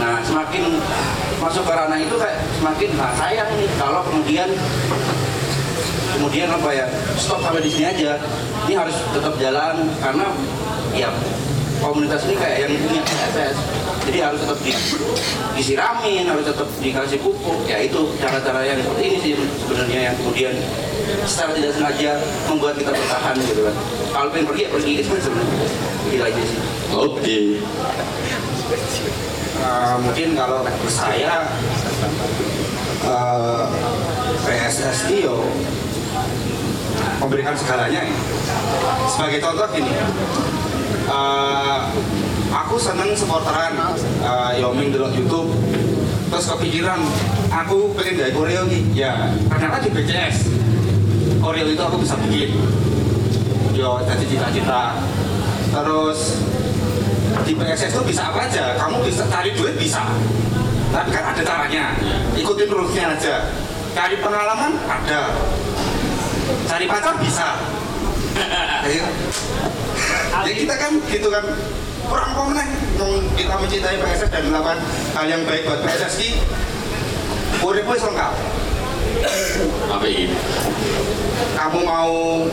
Nah 0.01 0.23
semakin 0.23 0.63
masuk 1.39 1.63
ke 1.67 1.73
ranah 1.75 1.99
itu 1.99 2.15
kayak 2.15 2.39
semakin 2.57 2.89
nah 2.95 3.11
sayang 3.19 3.49
nih 3.59 3.69
kalau 3.77 4.01
kemudian 4.07 4.49
kemudian 6.15 6.47
apa 6.47 6.69
ya 6.71 6.87
stop 7.19 7.43
sampai 7.43 7.61
di 7.61 7.71
sini 7.71 7.85
aja. 7.91 8.17
Ini 8.65 8.73
harus 8.79 8.95
tetap 9.13 9.35
jalan 9.37 9.75
karena 10.01 10.27
ya 10.95 11.11
komunitas 11.83 12.23
ini 12.25 12.35
kayak 12.39 12.57
yang 12.65 12.71
punya 12.81 13.01
PSS 13.03 13.57
jadi 14.05 14.19
harus 14.21 14.39
tetap 14.45 14.59
di, 14.61 14.71
disiramin 15.57 16.25
harus 16.29 16.45
tetap 16.45 16.69
dikasih 16.77 17.19
pupuk. 17.25 17.65
Ya 17.65 17.81
itu 17.81 18.13
cara-cara 18.21 18.61
yang 18.61 18.77
seperti 18.77 19.03
ini 19.09 19.17
sih 19.17 19.33
sebenarnya 19.65 19.99
yang 20.11 20.15
kemudian 20.21 20.53
secara 21.25 21.51
tidak 21.57 21.73
sengaja 21.73 22.11
membuat 22.45 22.77
kita 22.77 22.93
bertahan 22.93 23.35
gitu 23.41 23.61
kan. 23.65 23.75
Kalau 24.13 24.29
pengen 24.29 24.45
pergi 24.45 24.61
ya 24.61 24.69
pergi 24.69 24.91
gitu 25.01 25.09
sebenarnya. 25.17 25.67
Gitu 26.13 26.23
aja 26.23 26.41
sih. 26.45 26.59
Oke. 26.93 27.39
Uh, 28.65 29.95
mungkin 30.01 30.33
kalau 30.33 30.65
saya 30.89 31.45
uh, 33.05 33.69
PSS 34.41 35.13
yo 35.21 35.45
memberikan 37.21 37.53
segalanya 37.53 38.09
ya. 38.09 38.17
Sebagai 39.05 39.39
contoh 39.45 39.69
gini, 39.69 39.93
uh, 41.05 41.93
aku 42.49 42.81
seneng 42.81 43.13
supporteran 43.13 43.77
uh, 44.25 44.51
Yoming 44.57 44.89
delok 44.89 45.13
YouTube. 45.13 45.53
Terus 46.33 46.45
kepikiran 46.57 46.99
aku 47.53 47.93
pengen 47.93 48.17
dari 48.17 48.33
koreo 48.33 48.65
nih 48.65 48.81
ya 48.97 49.29
ternyata 49.45 49.77
di 49.85 49.93
BCS 49.93 50.49
koreo 51.37 51.69
itu 51.69 51.81
aku 51.85 52.01
bisa 52.01 52.17
bikin. 52.25 52.57
Yo 53.77 54.01
jadi 54.01 54.25
cita-cita. 54.25 54.97
Terus 55.69 56.41
di 57.45 57.53
PSS 57.53 57.91
itu 57.95 58.03
bisa 58.05 58.31
apa 58.31 58.49
aja. 58.49 58.75
Kamu 58.77 59.01
bisa 59.05 59.23
cari 59.29 59.51
duit 59.53 59.75
bisa. 59.77 60.01
Tapi 60.91 61.09
kan 61.11 61.35
ada 61.35 61.41
caranya. 61.43 61.97
Ikutin 62.37 62.69
rulesnya 62.71 63.15
aja. 63.17 63.35
Cari 63.95 64.15
pengalaman 64.19 64.75
ada. 64.87 65.21
Cari 66.67 66.85
pacar 66.89 67.15
bisa. 67.21 67.59
Ya 70.45 70.53
kita 70.53 70.75
kan 70.77 70.91
gitu 71.09 71.27
kan. 71.31 71.45
Kurang 72.05 72.37
pemenang 72.37 72.69
kita 73.33 73.53
mencintai 73.57 73.97
PSS 73.97 74.29
dan 74.29 74.43
melakukan 74.53 74.77
hal 75.17 75.25
yang 75.25 75.41
baik 75.41 75.65
buat 75.65 75.81
PSS 75.81 76.21
ini 76.21 76.37
urip 77.65 77.89
wis 77.89 78.05
lengkap. 78.05 78.33
Apa 79.89 80.05
ini? 80.05 80.29
kamu 81.55 81.79
mau 81.87 82.45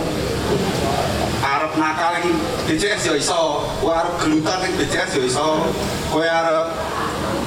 arep 1.43 1.73
nakal 1.75 2.13
yang 2.23 2.31
BCS 2.71 3.11
ya 3.11 3.15
iso. 3.19 3.67
Kowe 3.83 3.93
arep 3.93 4.15
gelutan 4.23 4.63
yang 4.63 4.75
BCS 4.79 5.11
ya 5.19 5.23
iso. 5.27 5.67
Kowe 6.09 6.23
arep 6.23 6.69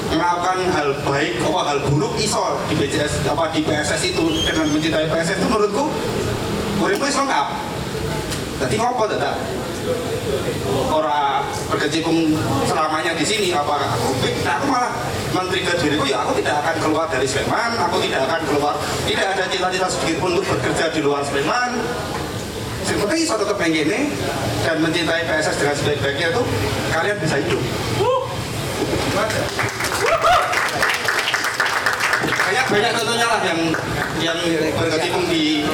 melakukan 0.06 0.58
hal 0.70 0.88
baik 1.02 1.42
apa 1.42 1.60
hal 1.66 1.78
buruk 1.90 2.14
iso 2.20 2.60
di 2.70 2.76
BCS 2.76 3.24
apa 3.26 3.50
di 3.50 3.64
PSS 3.64 4.02
itu. 4.12 4.24
Dengan 4.44 4.68
mencintai 4.70 5.08
PSS 5.08 5.40
itu 5.40 5.48
menurutku 5.48 5.84
uripku 6.84 7.04
wis 7.08 7.16
lengkap 7.16 7.46
jadi 8.56 8.74
ngopo 8.80 9.04
tetap 9.04 9.36
orang 10.90 11.44
berkecimpung 11.68 12.34
selamanya 12.64 13.12
di 13.12 13.24
sini 13.24 13.48
apa 13.52 13.76
aku 13.96 14.16
nah, 14.42 14.54
aku 14.58 14.66
malah 14.72 14.92
men-trigger 15.36 15.76
diriku 15.78 16.08
ya 16.08 16.24
aku 16.24 16.40
tidak 16.40 16.64
akan 16.64 16.76
keluar 16.80 17.06
dari 17.12 17.28
Sleman 17.28 17.76
aku 17.76 18.00
tidak 18.00 18.24
akan 18.26 18.40
keluar 18.48 18.74
tidak 19.04 19.26
ada 19.36 19.44
cita-cita 19.52 19.88
sedikit 19.92 20.16
pun 20.24 20.30
untuk 20.40 20.48
bekerja 20.56 20.88
di 20.90 21.00
luar 21.04 21.22
Sleman 21.22 21.70
tetap 22.86 23.58
yang 23.58 23.72
gini 23.74 24.00
dan 24.62 24.76
mencintai 24.78 25.26
PSS 25.26 25.56
dengan 25.58 25.74
sebaik-baiknya 25.74 26.26
itu 26.30 26.42
kalian 26.94 27.16
bisa 27.18 27.36
hidup. 27.42 27.60
Itu 27.96 28.12
banyak 32.46 32.66
banyak 32.70 32.92
contohnya 32.94 33.26
lah 33.26 33.40
yang 33.42 33.60
yang 34.22 34.38
berkecimpung 34.78 35.26
di 35.26 35.66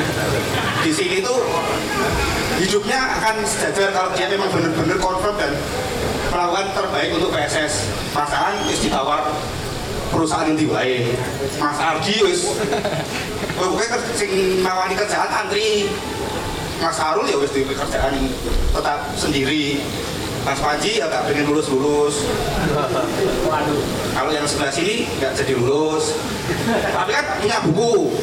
di 0.83 0.91
sini 0.91 1.21
tuh 1.21 1.37
hidupnya 2.59 2.99
akan 3.21 3.45
sejajar 3.45 3.93
kalau 3.93 4.11
dia 4.17 4.27
memang 4.33 4.49
benar-benar 4.49 4.99
confirm 4.99 5.37
dan 5.37 5.53
melakukan 6.33 6.67
terbaik 6.73 7.11
untuk 7.13 7.29
PSS 7.29 7.93
Mas 8.17 8.33
An 8.33 8.57
wis 8.65 8.81
ditawar 8.81 9.29
perusahaan 10.09 10.49
yang 10.49 10.57
diwae 10.57 11.13
Mas 11.61 11.77
Ardi 11.77 12.25
wis 12.25 12.41
ker- 13.57 14.09
sing 14.17 14.31
nawani 14.65 14.97
kerjaan 14.97 15.29
antri 15.29 15.93
Mas 16.83 16.99
Harul 16.99 17.31
ya 17.31 17.39
wis 17.39 17.55
di 17.55 17.63
kerjaan 17.63 18.27
tetap 18.75 19.15
sendiri. 19.15 19.79
Mas 20.43 20.59
Panji 20.59 20.99
ya 20.99 21.07
gak 21.07 21.31
pengen 21.31 21.47
lulus-lulus. 21.47 22.27
Kalau 24.11 24.31
yang 24.35 24.43
sebelah 24.43 24.75
sini 24.75 25.07
nggak 25.23 25.39
jadi 25.39 25.55
lulus. 25.55 26.19
Tapi 26.67 27.11
kan 27.15 27.39
punya 27.39 27.63
buku. 27.71 28.19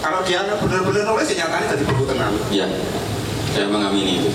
Kalau 0.00 0.20
dia 0.24 0.40
benar-benar 0.48 1.04
nulis 1.04 1.28
ya 1.28 1.44
nyatanya 1.44 1.76
jadi 1.76 1.84
buku 1.84 2.02
tenang. 2.08 2.32
Ya, 2.48 2.66
saya 3.52 3.68
mengamini 3.68 4.24
itu. 4.24 4.32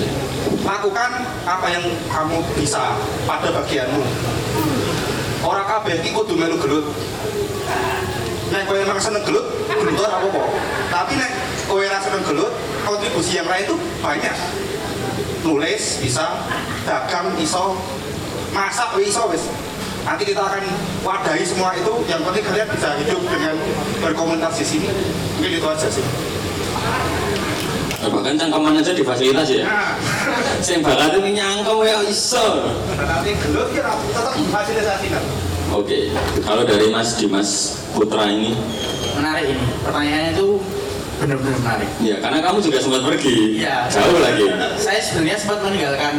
lakukan 0.64 1.12
apa 1.50 1.68
yang 1.68 1.84
kamu 2.14 2.46
bisa 2.54 2.94
pada 3.26 3.50
bagianmu. 3.50 4.06
Orang 5.42 5.66
kabeh 5.66 5.98
iki 5.98 6.14
kudu 6.14 6.38
melu 6.38 6.62
gelut. 6.62 6.86
Nek 8.54 8.70
kowe 8.70 8.78
emang 8.78 9.02
seneng 9.02 9.26
gelut 9.26 9.59
gelut 9.80 10.04
ora 10.04 10.20
apa-apa 10.20 10.44
tapi 10.90 11.14
nek 11.16 11.32
kowe 11.70 11.82
ora 11.82 12.00
seneng 12.02 12.24
gelut 12.26 12.54
kontribusi 12.84 13.38
yang 13.38 13.48
lain 13.48 13.64
itu 13.70 13.76
banyak. 14.02 14.36
Nulis 15.46 15.84
bisa. 16.02 16.44
Dagang 16.84 17.38
iso. 17.38 17.78
Masak 18.50 18.98
iso 19.00 19.30
wis. 19.30 19.46
Nanti 20.04 20.26
kita 20.26 20.42
akan 20.42 20.66
wadahi 21.06 21.46
semua 21.46 21.78
itu. 21.78 21.94
Yang 22.10 22.22
penting 22.26 22.44
kalian 22.50 22.68
bisa 22.74 22.90
hidup 22.98 23.22
dengan 23.30 23.56
berkomunikasi 24.02 24.64
sini. 24.66 24.90
Mungkin 25.38 25.52
itu 25.62 25.68
aja 25.70 25.88
sih. 25.88 26.06
Bahkan 28.00 28.40
cangkeman 28.40 28.80
aja 28.80 28.96
difasilitasi 28.96 29.54
ya. 29.60 29.66
nah. 29.68 29.92
Sing 30.64 30.80
bakat 30.80 31.20
ini 31.20 31.36
nyangkem 31.36 31.84
ya 31.84 32.00
iso. 32.08 32.74
nanti 32.96 33.36
gelut 33.44 33.70
ya 33.76 33.92
tetap 33.92 34.34
fasilitasi 34.40 35.08
kan 35.12 35.24
Oke, 35.70 36.10
kalau 36.42 36.66
dari 36.66 36.90
Mas 36.90 37.14
Dimas 37.14 37.78
Putra 37.94 38.26
ini, 38.26 38.58
menarik 39.14 39.54
ini. 39.54 39.66
Pertanyaannya 39.86 40.32
itu 40.34 40.58
benar-benar 41.20 41.56
menarik. 41.62 41.90
Ya 42.02 42.16
karena 42.18 42.40
kamu 42.42 42.58
juga 42.60 42.80
sempat 42.80 43.02
pergi, 43.06 43.62
Iya. 43.62 43.86
jauh 43.86 44.18
lagi. 44.18 44.50
saya 44.76 44.98
sebenarnya 44.98 45.38
sempat 45.38 45.60
meninggalkan 45.62 46.16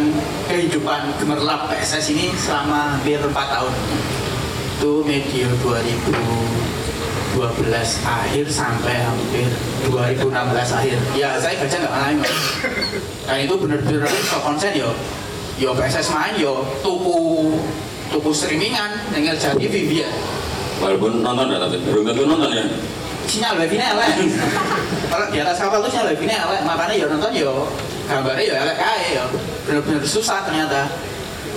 kehidupan 0.46 1.00
gemerlap 1.18 1.66
PSS 1.66 2.12
ini 2.12 2.30
selama 2.36 2.94
hampir 2.94 3.18
4 3.18 3.32
tahun. 3.32 3.72
Itu 4.78 5.02
medio 5.02 5.48
2012 5.60 7.98
akhir 8.00 8.44
sampai 8.46 8.96
hampir 9.02 9.48
2016 9.88 10.70
akhir. 10.70 10.96
Ya 11.12 11.34
saya 11.36 11.58
baca 11.58 11.74
nggak 11.74 11.94
Mas. 12.22 12.32
dan 13.26 13.36
itu 13.40 13.54
benar-benar 13.58 14.08
konsen 14.40 14.72
yo. 14.78 14.94
Yo 15.58 15.74
PSS 15.74 16.12
main 16.14 16.36
yo 16.36 16.64
tuku 16.80 17.52
tuku 18.10 18.30
streamingan 18.34 18.90
dengan 19.14 19.34
jadi 19.38 20.06
ya 20.06 20.10
Walaupun 20.80 21.20
nonton 21.20 21.52
dah 21.52 21.60
tapi 21.60 21.76
belum 21.84 22.04
tentu 22.08 22.24
nonton 22.24 22.50
ya. 22.56 22.64
sinyal 23.28 23.54
wifi-nya 23.62 23.94
elek. 23.94 24.26
Kalau 25.12 25.26
di 25.28 25.38
atas 25.38 25.60
kapal 25.60 25.78
tuh 25.84 25.92
sinyal 25.92 26.08
wifi-nya 26.16 26.40
elek. 26.48 26.60
Makanya 26.64 26.94
ya 26.96 27.06
nonton 27.06 27.30
yo 27.36 27.68
gambarnya 28.08 28.42
ya 28.48 28.54
elek 28.64 28.76
kae 28.80 29.04
yo 29.20 29.24
bener-bener 29.68 30.02
susah 30.02 30.40
ternyata. 30.48 30.88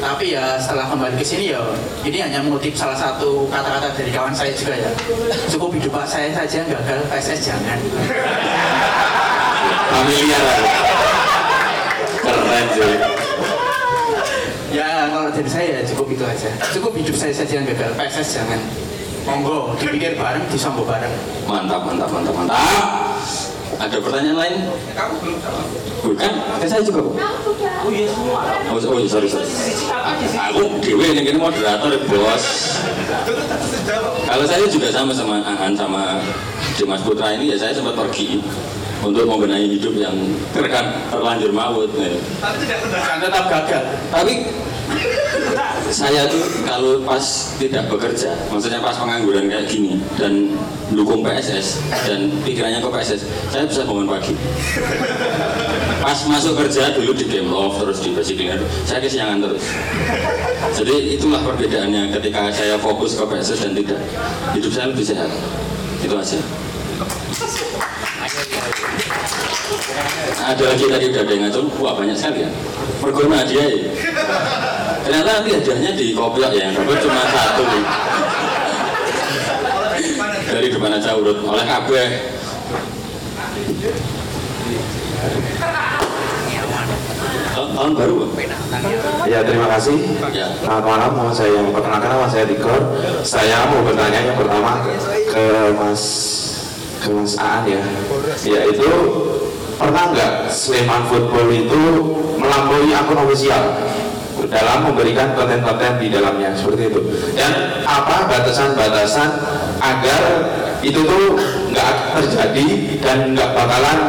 Tapi 0.04 0.36
ya 0.36 0.60
setelah 0.60 0.92
kembali 0.92 1.16
ke 1.16 1.24
sini 1.24 1.56
ya 1.56 1.64
ini 2.04 2.20
hanya 2.20 2.44
mengutip 2.44 2.76
salah 2.76 3.00
satu 3.00 3.48
kata-kata 3.48 3.96
dari 3.96 4.12
kawan 4.12 4.36
saya 4.36 4.52
juga 4.52 4.76
ya. 4.76 4.92
Cukup 5.48 5.72
hidup 5.80 5.96
saya 6.04 6.28
saja 6.36 6.60
gagal 6.68 7.00
PSS 7.08 7.40
jangan. 7.48 7.80
Familiar. 9.88 10.44
Keren 12.20 12.66
sih. 12.76 12.96
ya 14.74 15.08
kalau 15.14 15.30
dari 15.32 15.48
saya 15.48 15.68
ya 15.80 15.82
cukup 15.88 16.08
itu 16.12 16.23
aja 16.34 16.50
cukup 16.74 16.92
hidup 16.98 17.16
saya 17.16 17.34
saja 17.34 17.62
yang 17.62 17.66
gagal 17.70 17.94
PSS 17.94 18.42
jangan 18.42 18.60
monggo 19.24 19.78
dipikir 19.78 20.18
bareng 20.18 20.44
disambung 20.50 20.90
bareng 20.90 21.14
Mantap, 21.44 21.84
mantap, 21.84 22.10
mantap, 22.12 22.34
mantap. 22.36 22.60
Ada 23.76 24.00
pertanyaan 24.00 24.38
lain? 24.38 24.56
kamu 24.96 25.14
belum 25.20 25.38
jawab 25.44 25.66
Bukan, 26.04 26.34
kan 26.60 26.68
saya 26.68 26.84
juga. 26.84 27.00
Oh 27.00 27.92
iya 27.92 28.12
semua. 28.12 28.44
Oh, 28.68 28.76
oh 28.76 29.00
iya, 29.00 29.08
sorry, 29.08 29.28
sorry. 29.32 29.48
Aku 30.52 30.84
dewe 30.84 31.16
ini 31.16 31.24
kan 31.24 31.40
moderator 31.40 31.96
bos. 32.12 32.44
Kalau 34.28 34.46
saya 34.48 34.68
juga 34.68 34.92
sama 34.92 35.16
sama 35.16 35.40
Aan 35.48 35.72
sama 35.80 36.20
Dimas 36.76 37.00
Putra 37.08 37.32
ini 37.40 37.56
ya 37.56 37.58
saya 37.60 37.72
sempat 37.72 37.96
pergi 37.96 38.44
untuk 39.00 39.24
membenahi 39.28 39.80
hidup 39.80 39.96
yang 39.96 40.16
terkan 40.52 40.92
terlanjur 41.08 41.52
maut. 41.56 41.88
ya. 41.96 42.20
dan 42.84 43.18
tetap 43.24 43.46
gagal 43.48 43.84
Tapi 44.12 44.34
saya 45.94 46.26
tuh 46.26 46.42
kalau 46.66 47.06
pas 47.06 47.22
tidak 47.62 47.86
bekerja, 47.86 48.34
maksudnya 48.50 48.82
pas 48.82 48.98
pengangguran 48.98 49.46
kayak 49.46 49.70
gini 49.70 50.02
dan 50.18 50.58
dukung 50.90 51.22
PSS 51.22 51.86
dan 52.10 52.34
pikirannya 52.42 52.82
ke 52.82 52.90
PSS, 52.90 53.22
saya 53.54 53.64
bisa 53.70 53.86
bangun 53.86 54.10
pagi. 54.10 54.34
Pas 56.04 56.20
masuk 56.28 56.60
kerja 56.60 56.92
dulu 56.98 57.16
di 57.16 57.30
game 57.30 57.48
love 57.48 57.80
terus 57.80 58.04
di 58.04 58.12
basic 58.12 58.42
saya 58.84 59.00
kesiangan 59.00 59.40
terus. 59.40 59.64
Jadi 60.74 61.16
itulah 61.16 61.40
perbedaannya 61.46 62.12
ketika 62.18 62.50
saya 62.52 62.76
fokus 62.82 63.16
ke 63.16 63.24
PSS 63.24 63.70
dan 63.70 63.74
tidak. 63.78 64.02
Hidup 64.58 64.72
saya 64.74 64.92
lebih 64.92 65.06
sehat. 65.06 65.30
Itu 66.04 66.18
aja. 66.18 66.40
Ada 70.44 70.64
lagi 70.64 70.86
tadi 70.88 71.06
udah 71.12 71.22
ada 71.28 71.32
yang 71.36 71.44
ngacung, 71.44 71.68
wah 71.84 71.92
banyak 71.92 72.16
sekali 72.16 72.48
ya. 72.48 72.50
Perguna 73.04 73.44
hadiah 73.44 73.68
ya. 73.68 73.92
Ternyata 75.04 75.30
nanti 75.44 75.50
hadiahnya 75.60 75.92
di 75.92 76.16
kopiok 76.16 76.52
ya, 76.56 76.72
dapat 76.72 76.98
cuma 77.04 77.20
satu. 77.28 77.64
Dari 80.54 80.68
depan 80.72 80.96
aja 80.96 81.20
urut 81.20 81.44
oleh 81.44 81.66
kabeh. 81.68 82.08
Tahun, 87.52 87.92
baru? 88.00 88.32
Ya 89.28 89.44
terima 89.44 89.68
kasih. 89.76 90.00
Ya. 90.32 90.48
Selamat 90.64 90.86
malam, 90.88 91.12
mau 91.12 91.36
saya 91.36 91.60
perkenalkan 91.60 92.08
nama 92.08 92.32
saya 92.32 92.48
Tigor. 92.48 92.96
Saya 93.28 93.68
mau 93.68 93.84
bertanya 93.84 94.32
yang 94.32 94.40
pertama 94.40 94.80
ke 95.28 95.76
Mas 95.76 96.04
ke 97.04 97.12
Mas 97.12 97.36
Aan 97.36 97.68
ya, 97.68 97.84
yaitu 98.48 98.92
pernah 99.76 100.16
nggak 100.16 100.48
Sleman 100.48 101.04
Football 101.12 101.52
itu 101.52 101.82
melampaui 102.40 102.96
akun 102.96 103.20
ofisial? 103.28 103.92
Dalam 104.44 104.92
memberikan 104.92 105.34
konten-konten 105.40 106.04
di 106.04 106.12
dalamnya 106.12 106.52
seperti 106.54 106.92
itu. 106.92 107.00
Dan 107.34 107.84
apa 107.88 108.28
batasan-batasan 108.28 109.30
agar 109.80 110.22
itu 110.84 111.00
tuh 111.00 111.40
nggak 111.72 111.92
terjadi 112.20 112.68
dan 113.00 113.34
nggak 113.34 113.50
bakalan 113.56 114.00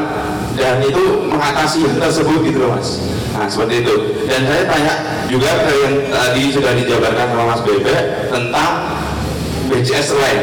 dan 0.59 0.83
itu 0.83 1.30
mengatasi 1.30 1.87
hal 1.87 1.96
tersebut 2.09 2.50
gitu 2.50 2.66
loh 2.66 2.76
mas. 2.76 2.98
Nah 3.35 3.46
seperti 3.46 3.87
itu. 3.87 3.94
Dan 4.26 4.42
saya 4.44 4.64
tanya 4.66 4.94
juga 5.30 5.50
yang 5.70 5.94
tadi 6.11 6.42
sudah 6.50 6.72
dijabarkan 6.83 7.26
sama 7.30 7.44
mas 7.54 7.61
Bebe 7.62 7.96
tentang 8.28 8.72
BCS 9.70 10.09
lain 10.18 10.40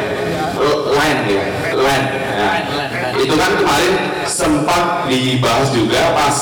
lain 0.94 1.18
ya 1.30 1.46
lain 1.74 2.04
itu 3.20 3.36
kan 3.38 3.52
kemarin 3.58 3.94
sempat 4.28 5.06
dibahas 5.08 5.70
juga 5.76 6.16
pas 6.16 6.38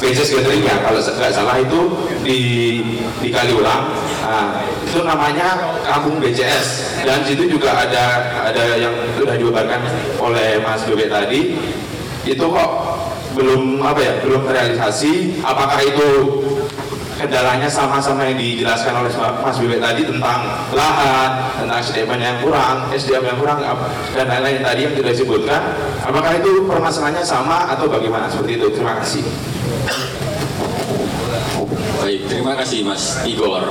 BCS 0.00 0.40
Gathering 0.40 0.64
ya 0.64 0.80
kalau 0.80 1.00
nggak 1.00 1.32
salah 1.32 1.56
itu 1.60 1.80
di 2.24 2.40
di 3.20 3.28
Kaliulang 3.28 3.92
nah, 4.24 4.64
itu 4.84 5.04
namanya 5.04 5.76
kampung 5.84 6.18
BCS 6.18 6.90
dan 7.04 7.24
situ 7.24 7.48
juga 7.48 7.72
ada 7.72 8.04
ada 8.44 8.76
yang 8.76 8.92
sudah 9.16 9.34
dijabarkan 9.36 9.80
oleh 10.20 10.60
Mas 10.60 10.84
Bebe 10.84 11.08
tadi. 11.08 11.56
Itu 12.28 12.52
kok 12.52 12.70
belum 13.32 13.80
apa 13.80 14.00
ya 14.00 14.12
belum 14.20 14.44
terrealisasi. 14.44 15.40
Apakah 15.40 15.80
itu 15.80 16.08
kendalanya 17.20 17.68
sama-sama 17.68 18.24
yang 18.24 18.40
dijelaskan 18.40 18.96
oleh 18.96 19.12
Mas 19.44 19.60
Bebek 19.60 19.84
tadi 19.84 20.08
tentang 20.08 20.40
lahan, 20.72 21.30
tentang 21.60 21.78
SDM 21.84 22.16
yang 22.16 22.40
kurang, 22.40 22.88
SDM 22.88 23.24
yang 23.28 23.36
kurang 23.36 23.60
dan 24.16 24.24
lain-lain 24.24 24.64
tadi 24.64 24.80
yang 24.88 24.94
sudah 24.96 25.12
disebutkan. 25.12 25.60
Apakah 26.00 26.40
itu 26.40 26.64
permasalahannya 26.64 27.20
sama 27.20 27.68
atau 27.76 27.92
bagaimana 27.92 28.32
seperti 28.32 28.56
itu? 28.56 28.72
Terima 28.72 28.96
kasih. 29.04 29.20
Baik, 32.00 32.20
terima 32.32 32.56
kasih 32.56 32.88
Mas 32.88 33.20
Igor. 33.28 33.68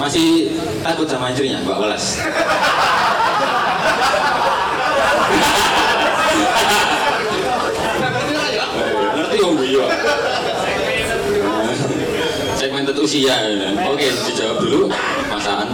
Masih 0.00 0.56
takut 0.80 1.04
sama 1.04 1.28
istrinya, 1.28 1.60
Mbak 1.60 1.76
Welas? 1.76 2.04
Ngerti 9.14 9.38
om 9.44 9.54
Bio. 9.60 9.84
Segmented 12.56 12.95
usia. 13.06 13.34
Oke, 13.86 14.10
dijawab 14.10 14.58
dulu, 14.58 14.80
Mas 15.30 15.46
Aan. 15.46 15.70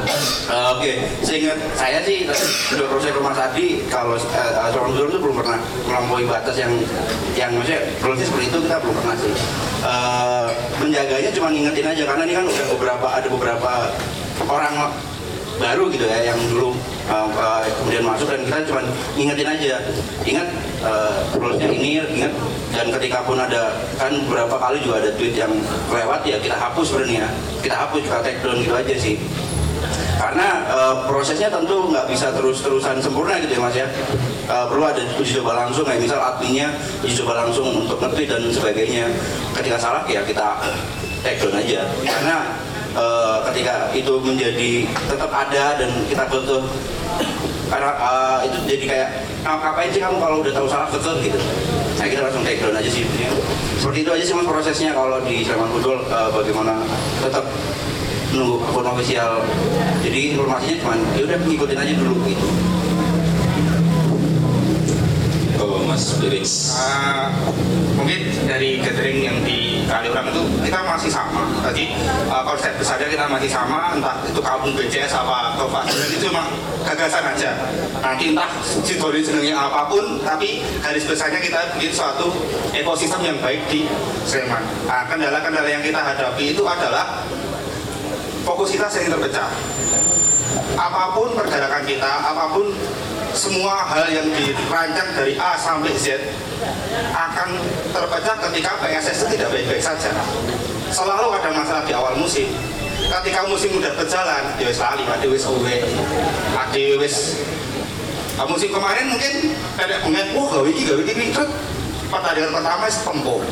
Eh, 0.52 0.66
Oke, 0.76 0.92
seingat 1.24 1.56
saya 1.72 2.04
sih 2.04 2.28
udah 2.76 2.86
proses 2.92 3.10
rumah 3.16 3.32
tadi 3.32 3.80
kalau 3.88 4.20
uh, 4.20 4.68
seorang 4.68 4.92
guru 4.92 5.08
itu 5.08 5.18
belum 5.24 5.36
pernah 5.40 5.58
melampaui 5.88 6.28
batas 6.28 6.60
yang 6.60 6.72
yang 7.32 7.56
maksudnya 7.56 7.88
proses 8.04 8.28
seperti 8.28 8.52
itu 8.52 8.58
kita 8.68 8.76
belum 8.84 8.96
pernah 9.00 9.16
sih. 9.16 9.32
Eh, 9.82 10.46
menjaganya 10.78 11.30
cuma 11.32 11.48
ngingetin 11.48 11.88
aja 11.88 12.02
karena 12.04 12.22
ini 12.28 12.34
kan 12.36 12.44
udah 12.44 12.66
beberapa 12.76 13.06
ada 13.08 13.28
beberapa 13.32 13.70
orang 14.46 14.74
baru 15.56 15.84
gitu 15.94 16.04
ya 16.08 16.32
yang 16.32 16.38
dulu 16.50 16.74
uh, 17.06 17.28
uh, 17.28 17.62
kemudian 17.82 18.02
masuk 18.02 18.26
dan 18.26 18.40
kita 18.42 18.66
cuma 18.72 18.80
ngingetin 19.14 19.46
aja 19.46 19.74
ingat 20.26 20.48
uh, 20.82 21.22
ini 21.58 22.02
ingat 22.02 22.32
dan 22.72 22.88
ketika 22.98 23.22
pun 23.22 23.36
ada 23.36 23.76
kan 24.00 24.12
beberapa 24.26 24.56
kali 24.56 24.80
juga 24.80 25.04
ada 25.04 25.10
tweet 25.14 25.36
yang 25.36 25.52
lewat 25.92 26.24
ya 26.24 26.40
kita 26.40 26.56
hapus 26.56 26.88
sebenarnya 26.88 27.28
kita 27.60 27.76
hapus 27.76 28.00
kita 28.08 28.18
take 28.24 28.40
down 28.40 28.58
gitu 28.58 28.74
aja 28.74 28.94
sih. 28.96 29.16
Karena 30.16 30.48
eh, 30.70 30.94
prosesnya 31.10 31.50
tentu 31.50 31.90
nggak 31.90 32.06
bisa 32.06 32.30
terus-terusan 32.30 33.02
sempurna 33.02 33.36
gitu 33.42 33.58
ya 33.58 33.60
mas 33.60 33.74
ya. 33.74 33.86
Eh, 34.46 34.64
perlu 34.70 34.86
ada 34.86 35.02
uji 35.18 35.32
coba 35.42 35.66
langsung 35.66 35.82
kayak 35.82 36.00
misal 36.02 36.18
adminnya 36.22 36.70
uji 37.02 37.14
coba 37.22 37.42
langsung 37.42 37.66
untuk 37.86 37.98
ngerti 37.98 38.30
dan 38.30 38.42
sebagainya. 38.48 39.10
Ketika 39.58 39.76
salah 39.76 40.02
ya 40.06 40.22
kita 40.22 40.62
take 41.26 41.42
down 41.42 41.58
aja. 41.58 41.80
Karena 42.06 42.36
eh, 42.94 43.36
ketika 43.50 43.74
itu 43.92 44.14
menjadi 44.22 44.72
tetap 45.10 45.30
ada 45.30 45.64
dan 45.76 45.90
kita 46.06 46.22
butuh 46.30 46.62
karena 47.72 47.90
eh, 47.96 48.36
itu 48.46 48.58
jadi 48.68 48.84
kayak 48.84 49.08
"Ah, 49.42 49.56
ngapain 49.56 49.88
sih 49.88 49.98
kamu 49.98 50.20
kalau 50.20 50.44
udah 50.44 50.52
tahu 50.52 50.68
salah 50.68 50.92
kekeh 50.92 51.16
gitu. 51.24 51.40
Nah 51.96 52.06
kita 52.06 52.20
langsung 52.20 52.44
take 52.44 52.60
down 52.60 52.76
aja 52.76 52.90
sih. 52.92 53.08
Seperti 53.80 53.98
itu 54.04 54.10
aja 54.12 54.24
sih 54.28 54.34
mas 54.36 54.44
prosesnya 54.44 54.92
kalau 54.92 55.18
di 55.24 55.40
Sleman 55.40 55.72
Football 55.72 56.04
eh, 56.04 56.28
bagaimana 56.30 56.84
tetap 57.18 57.48
nunggu 58.32 58.64
akun 58.64 58.86
official 58.88 59.44
jadi 60.00 60.32
informasinya 60.32 60.76
cuma 60.80 60.94
ya 61.12 61.22
udah 61.28 61.38
ngikutin 61.44 61.78
aja 61.78 61.92
dulu 61.94 62.16
gitu 62.24 62.46
Oh, 65.60 65.81
Mas 65.92 66.16
Felix. 66.16 66.72
Uh, 66.72 67.28
mungkin 68.00 68.24
dari 68.48 68.80
gathering 68.80 69.28
yang 69.28 69.36
di 69.44 69.84
Kaliurang 69.84 70.32
itu 70.32 70.40
kita 70.64 70.80
masih 70.88 71.12
sama. 71.12 71.44
Tadi 71.60 71.92
uh, 72.32 72.40
konsep 72.48 72.72
besarnya 72.80 73.12
kita 73.12 73.28
masih 73.28 73.52
sama, 73.52 73.92
entah 73.92 74.24
itu 74.24 74.40
kampung 74.40 74.72
BCS 74.72 75.12
apa 75.12 75.52
Tova 75.60 75.84
itu 75.84 76.32
cuma 76.32 76.48
gagasan 76.88 77.28
aja. 77.28 77.68
Nanti 78.00 78.32
entah 78.32 78.48
Sidori 78.64 79.20
jenengnya 79.20 79.52
apa 79.52 79.92
pun, 79.92 80.16
tapi 80.24 80.64
garis 80.80 81.04
besarnya 81.04 81.44
kita 81.44 81.76
bikin 81.76 81.92
suatu 81.92 82.32
ekosistem 82.72 83.20
yang 83.28 83.36
baik 83.44 83.60
di 83.68 83.84
Sleman. 84.24 84.64
Nah, 84.88 85.04
kendala-kendala 85.12 85.68
yang 85.68 85.84
kita 85.84 86.00
hadapi 86.00 86.56
itu 86.56 86.64
adalah 86.64 87.20
fokus 88.48 88.72
kita 88.72 88.88
sering 88.88 89.12
terpecah. 89.12 89.52
Apa 90.72 91.12
pun 91.12 91.36
pergerakan 91.36 91.84
kita, 91.84 92.12
apa 92.32 92.48
pun 92.48 92.72
semua 93.32 93.84
hal 93.88 94.08
yang 94.12 94.28
dirancang 94.32 95.08
dari 95.16 95.34
A 95.40 95.56
sampai 95.56 95.92
Z 95.96 96.20
akan 97.12 97.48
terpecah 97.92 98.36
ketika 98.48 98.70
PSS 98.80 99.28
tidak 99.32 99.48
baik-baik 99.50 99.82
saja. 99.82 100.12
Selalu 100.92 101.32
ada 101.40 101.50
masalah 101.56 101.82
di 101.88 101.92
awal 101.96 102.14
musim. 102.20 102.52
Ketika 103.02 103.48
musim 103.50 103.74
udah 103.76 103.92
berjalan, 103.98 104.54
ya 104.60 104.68
wis 104.68 104.78
lali, 104.78 105.02
ada 105.02 105.26
wis 105.26 105.44
uwe, 105.48 105.82
ada 106.54 106.84
wis 107.02 107.42
Nah, 108.32 108.48
musim 108.48 108.72
kemarin 108.72 109.12
mungkin 109.12 109.52
pendek 109.76 110.00
bunga, 110.08 110.24
wah 110.32 110.46
gawe 110.48 110.68
iki 110.72 110.88
gawe 110.88 111.04
iki 111.04 111.36
pertandingan 112.08 112.50
pertama 112.56 112.88
wis 112.88 112.98
tempo. 113.04 113.44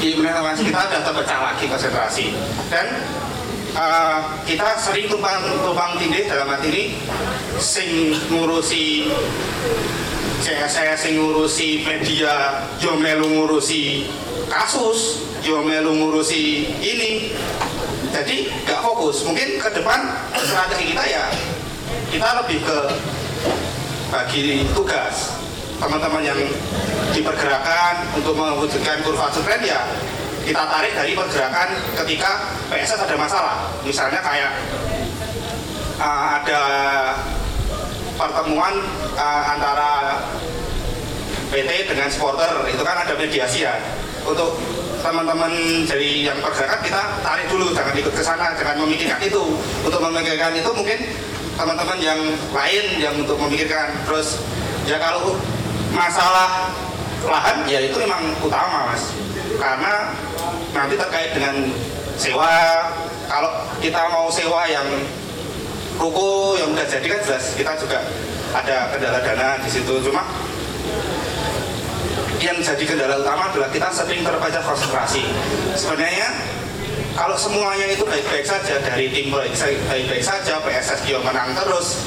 Di 0.00 0.16
kita 0.16 0.80
udah 0.88 1.00
terpecah 1.04 1.38
lagi 1.44 1.64
konsentrasi 1.68 2.32
dan 2.72 2.86
uh, 3.78 4.18
kita 4.42 4.74
sering 4.76 5.06
tumpang 5.06 5.38
tumpang 5.62 5.94
tindih 5.96 6.26
dalam 6.26 6.50
arti 6.50 6.68
ini 6.74 6.84
sing 7.62 8.12
ngurusi 8.34 9.08
CSS 10.42 10.98
sing 11.08 11.14
ngurusi 11.18 11.86
media 11.86 12.66
yo 12.82 12.98
melu 12.98 13.26
ngurusi 13.26 14.10
kasus 14.50 15.30
yo 15.46 15.62
melu 15.62 15.94
ngurusi 15.94 16.74
ini. 16.82 17.32
Jadi 18.08 18.50
nggak 18.64 18.80
fokus. 18.82 19.22
Mungkin 19.22 19.60
ke 19.60 19.68
depan 19.78 20.10
strategi 20.34 20.96
kita 20.96 21.04
ya 21.06 21.24
kita 22.10 22.28
lebih 22.42 22.58
ke 22.64 22.78
bagi 24.10 24.64
tugas. 24.74 25.38
Teman-teman 25.78 26.26
yang 26.26 26.40
dipergerakan 27.14 28.02
untuk 28.18 28.34
mewujudkan 28.34 28.98
kurva 29.06 29.30
tren 29.30 29.62
ya 29.62 29.86
kita 30.48 30.64
tarik 30.64 30.96
dari 30.96 31.12
pergerakan 31.12 31.68
ketika 31.92 32.48
PSS 32.72 33.04
ada 33.04 33.16
masalah. 33.20 33.56
Misalnya 33.84 34.24
kayak 34.24 34.52
uh, 36.00 36.40
ada 36.40 36.62
pertemuan 38.16 38.80
uh, 39.12 39.42
antara 39.52 40.24
PT 41.52 41.92
dengan 41.92 42.08
supporter 42.08 42.48
itu 42.72 42.80
kan 42.80 43.04
ada 43.04 43.12
mediasi 43.12 43.68
ya. 43.68 43.76
Untuk 44.24 44.56
teman-teman 45.04 45.84
dari 45.84 46.24
yang 46.24 46.40
pergerakan 46.40 46.80
kita 46.80 47.02
tarik 47.20 47.46
dulu 47.52 47.70
jangan 47.76 47.94
ikut 47.94 48.14
ke 48.16 48.22
sana 48.24 48.56
jangan 48.56 48.80
memikirkan 48.88 49.20
itu. 49.20 49.44
Untuk 49.84 50.00
memikirkan 50.00 50.56
itu 50.56 50.70
mungkin 50.72 50.98
teman-teman 51.60 51.98
yang 52.00 52.20
lain 52.56 52.84
yang 52.96 53.14
untuk 53.20 53.36
memikirkan. 53.36 53.92
Terus 54.08 54.40
ya 54.88 54.96
kalau 54.96 55.36
masalah 55.92 56.72
lahan 57.28 57.68
ya 57.68 57.84
itu 57.84 58.00
memang 58.00 58.32
utama 58.40 58.88
mas 58.88 59.27
karena 59.58 60.14
nanti 60.72 60.94
terkait 60.94 61.34
dengan 61.34 61.54
sewa 62.14 62.86
kalau 63.26 63.50
kita 63.82 64.02
mau 64.08 64.30
sewa 64.30 64.64
yang 64.70 64.86
ruko 65.98 66.54
yang 66.56 66.70
udah 66.72 66.86
jadi 66.86 67.06
kan 67.10 67.20
jelas 67.26 67.44
kita 67.58 67.74
juga 67.82 67.98
ada 68.54 68.94
kendala 68.94 69.20
dana 69.20 69.60
di 69.60 69.68
situ. 69.68 69.92
Cuma 70.00 70.22
yang 72.38 72.58
jadi 72.62 72.84
kendala 72.86 73.18
utama 73.18 73.50
adalah 73.50 73.68
kita 73.68 73.90
sering 73.90 74.22
terbaca 74.22 74.62
konsentrasi. 74.62 75.26
Sebenarnya 75.74 76.28
kalau 77.18 77.34
semuanya 77.34 77.90
itu 77.90 78.06
baik-baik 78.06 78.46
saja 78.46 78.78
dari 78.78 79.10
tim 79.10 79.34
baik-baik 79.34 80.22
saja 80.22 80.62
PSS 80.62 81.02
dia 81.02 81.18
menang 81.18 81.50
terus 81.58 82.06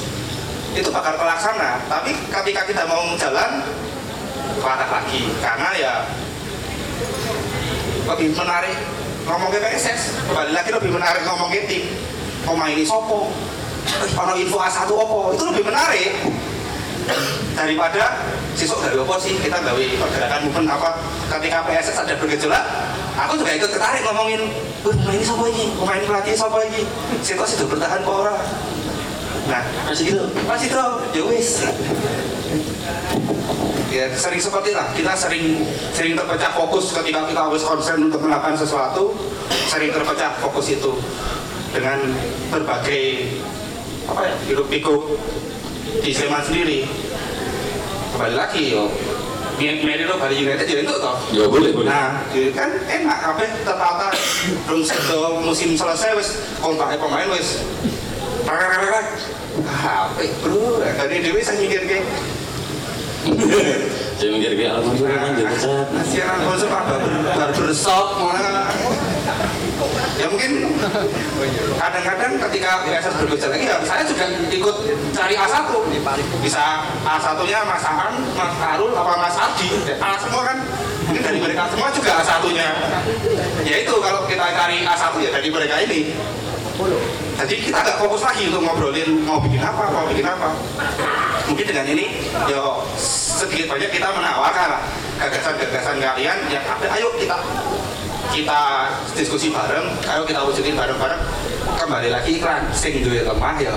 itu 0.72 0.88
bakal 0.88 1.14
terlaksana. 1.20 1.84
Tapi 1.84 2.16
ketika 2.32 2.62
kita 2.64 2.82
mau 2.88 3.12
jalan 3.20 3.60
parah 4.64 4.88
lagi. 4.88 5.28
Karena 5.44 5.70
ya 5.76 5.94
lebih 8.02 8.34
menarik 8.34 8.76
ngomong 9.22 9.54
ke 9.54 9.58
PSS 9.62 10.26
kembali 10.26 10.50
lagi 10.50 10.70
lebih 10.74 10.90
menarik 10.90 11.22
ngomong 11.22 11.48
ke 11.54 11.62
tim 11.70 11.84
pemain 12.42 12.74
ini 12.74 12.82
sopo? 12.82 13.30
Kalau 13.92 14.34
info 14.38 14.58
A1 14.58 14.90
opo? 14.90 15.34
Itu 15.34 15.44
lebih 15.54 15.70
menarik. 15.70 16.10
Daripada 17.54 18.22
sisuk 18.54 18.78
dari 18.82 18.98
opo 18.98 19.14
sih? 19.18 19.38
Kita 19.38 19.58
gawe 19.62 19.84
pergerakan 19.98 20.38
movement 20.46 20.70
apa? 20.74 20.90
Ketika 21.30 21.66
PSS 21.66 21.96
ada 22.02 22.14
bergejolak 22.18 22.64
aku 23.12 23.36
juga 23.36 23.52
ikut 23.52 23.70
tertarik 23.76 24.02
ngomongin 24.08 24.40
"Wih, 24.82 24.96
pemain 24.96 25.14
ini 25.14 25.24
sopo 25.26 25.44
ini? 25.46 25.70
Pemain 25.76 26.02
pelatih 26.02 26.34
sopo 26.34 26.58
ini? 26.64 26.82
Situ 27.22 27.44
situ 27.46 27.64
bertahan 27.68 28.02
kok 28.02 28.16
ora? 28.26 28.34
Nah 29.46 29.62
masih 29.90 30.14
gitu? 30.14 30.22
masih 30.46 30.70
itu 30.70 30.84
ya 31.18 31.22
wis 31.26 31.48
ya 33.92 34.08
sering 34.16 34.40
seperti 34.40 34.72
lah. 34.72 34.88
Kita 34.96 35.12
sering 35.12 35.60
sering 35.92 36.16
terpecah 36.16 36.52
fokus 36.56 36.96
ketika 36.96 37.28
kita 37.28 37.40
harus 37.44 37.62
konsen 37.62 38.08
untuk 38.08 38.24
melakukan 38.24 38.56
sesuatu 38.56 39.12
sering 39.68 39.92
terpecah 39.92 40.32
fokus 40.40 40.72
itu 40.72 40.96
dengan 41.76 42.00
berbagai 42.48 43.36
apa 44.08 44.20
ya 44.28 44.34
hirup 44.48 44.66
pikuk 44.72 45.20
di 46.00 46.10
Sleman 46.10 46.40
sendiri. 46.40 46.88
Kembali 48.16 48.34
lagi 48.36 48.72
yo. 48.72 48.88
Mary 49.62 50.02
lo 50.02 50.18
Bali 50.18 50.42
United 50.42 50.66
ya 50.66 50.82
itu 50.82 50.90
toh. 50.90 51.16
Ya 51.30 51.46
boleh, 51.46 51.70
boleh. 51.70 51.86
nah 51.86 52.18
jadi 52.34 52.50
kan 52.50 52.70
enak 52.82 53.18
apa 53.30 53.46
tertata. 53.62 54.08
Belum 54.66 54.82
sedo 54.82 55.38
musim 55.38 55.78
selesai 55.78 56.18
wes 56.18 56.42
kontraknya 56.58 56.98
pemain 56.98 57.30
wes 57.30 57.62
ah 58.48 60.10
apa 60.10 60.22
bro. 60.42 60.82
Dari 60.82 61.22
dewi 61.22 61.46
saya 61.46 61.62
mikir 61.62 61.86
kayak 61.86 62.02
Saya 64.18 64.30
mikir 64.34 64.52
kayak 64.58 64.72
alhamdulillah 64.82 65.18
kan 65.18 65.30
jadi 65.38 65.50
pecat. 65.54 65.86
Nasihan 65.94 66.28
Alfonso 66.42 66.66
Pak 66.66 66.82
barbershop 67.38 68.06
mana 68.18 68.66
ya 70.18 70.26
mungkin 70.30 70.52
kadang-kadang 71.78 72.32
ketika 72.46 72.70
PSS 72.86 73.14
berbicara 73.18 73.50
lagi 73.54 73.66
ya 73.66 73.76
saya 73.82 74.02
juga 74.06 74.24
ikut 74.50 74.76
cari 75.10 75.34
A1 75.34 75.58
bisa 76.42 76.86
A1 77.02 77.38
nya 77.46 77.60
Mas 77.66 77.82
Aan, 77.82 78.14
Mas 78.34 78.54
Arul, 78.62 78.92
apa 78.94 79.12
Mas 79.18 79.36
Ardi? 79.38 79.68
A 79.98 80.08
semua 80.18 80.42
kan. 80.46 80.58
Mungkin 81.02 81.22
dari 81.26 81.38
mereka 81.42 81.66
semua 81.66 81.90
juga 81.90 82.10
A1 82.22 82.44
nya 82.54 82.68
ya 83.66 83.76
itu 83.82 83.94
kalau 83.98 84.26
kita 84.26 84.44
cari 84.54 84.82
A1 84.86 85.14
ya 85.18 85.30
dari 85.30 85.48
mereka 85.50 85.74
ini 85.82 86.00
jadi 87.36 87.54
kita 87.68 87.78
nggak 87.84 87.98
fokus 88.00 88.22
lagi 88.24 88.48
untuk 88.48 88.64
ngobrolin 88.64 89.10
mau 89.26 89.38
bikin 89.42 89.60
apa, 89.60 89.92
mau 89.92 90.08
bikin 90.08 90.24
apa. 90.24 90.56
Mungkin 91.50 91.64
dengan 91.68 91.86
ini 91.90 92.06
yo 92.48 92.86
sedikit 92.96 93.76
banyak 93.76 93.90
kita 93.92 94.08
menawarkan 94.08 94.80
gagasan-gagasan 95.20 96.00
kalian 96.00 96.38
yang 96.48 96.64
ada. 96.64 96.86
Ayo 96.96 97.12
kita 97.20 97.36
kita 98.32 98.60
diskusi 99.12 99.52
bareng 99.52 99.84
ayo 100.08 100.22
kita 100.24 100.40
wujudin 100.48 100.78
bareng-bareng. 100.78 101.20
Kembali 101.62 102.08
lagi 102.08 102.40
iklan 102.40 102.70
sing 102.72 103.04
duwe 103.04 103.20
lemah 103.26 103.56
ya. 103.60 103.74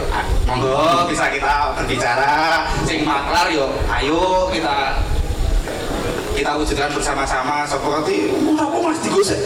Monggo 0.48 1.10
bisa 1.10 1.28
kita 1.34 1.76
berbicara. 1.76 2.64
Sing 2.88 3.04
maklar 3.04 3.52
yo 3.52 3.76
ayo 3.92 4.48
kita 4.54 5.04
kita 6.36 6.52
wujudkan 6.56 6.90
bersama-sama. 6.96 7.68
Seperti 7.68 8.32
apa 8.56 8.78
mas 8.80 9.00
digosek 9.04 9.42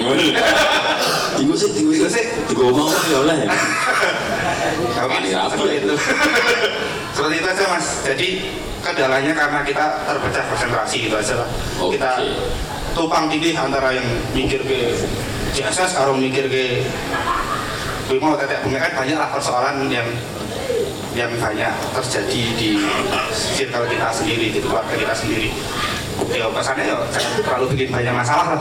Tinggu 0.00 1.54
sih, 1.54 1.68
tinggu 1.72 1.92
sih. 1.92 2.00
Tinggu 2.00 2.08
sih. 2.08 2.24
Tinggu 2.48 2.62
ngomong 2.68 2.88
ya 2.90 3.18
oleh 3.22 3.36
ya. 3.44 3.50
Rapi 5.00 5.28
seperti 5.28 5.74
ya. 5.76 5.80
itu. 5.84 5.94
seperti 7.14 7.34
itu 7.40 7.48
aja 7.48 7.64
mas. 7.68 7.86
Jadi 8.04 8.28
kendalanya 8.80 9.32
karena 9.36 9.60
kita 9.64 9.84
terpecah 10.08 10.44
konsentrasi 10.48 10.96
gitu 11.08 11.14
aja 11.16 11.34
lah. 11.44 11.48
Oke. 11.80 11.96
Kita 11.96 12.10
tumpang 12.96 13.30
tindih 13.30 13.54
antara 13.54 13.94
yang 13.94 14.06
mikir 14.32 14.64
ke 14.64 14.96
JSS, 15.54 15.98
karo 15.98 16.16
mikir 16.16 16.46
ke 16.48 16.84
Bimo 18.10 18.34
tetek 18.34 18.66
bunga 18.66 18.82
kan 18.82 19.06
banyak 19.06 19.14
lah 19.14 19.30
persoalan 19.30 19.86
yang 19.86 20.02
yang 21.14 21.30
banyak 21.38 21.70
terjadi 21.94 22.42
di 22.58 22.82
circle 23.30 23.86
kita 23.86 24.10
sendiri, 24.10 24.50
di 24.50 24.58
keluarga 24.58 24.94
kita 24.98 25.14
sendiri. 25.14 25.54
Ya 26.30 26.46
pesannya 26.46 26.84
ya 26.86 26.96
terlalu 27.42 27.74
bikin 27.74 27.88
banyak 27.90 28.14
masalah 28.14 28.54
lah 28.54 28.58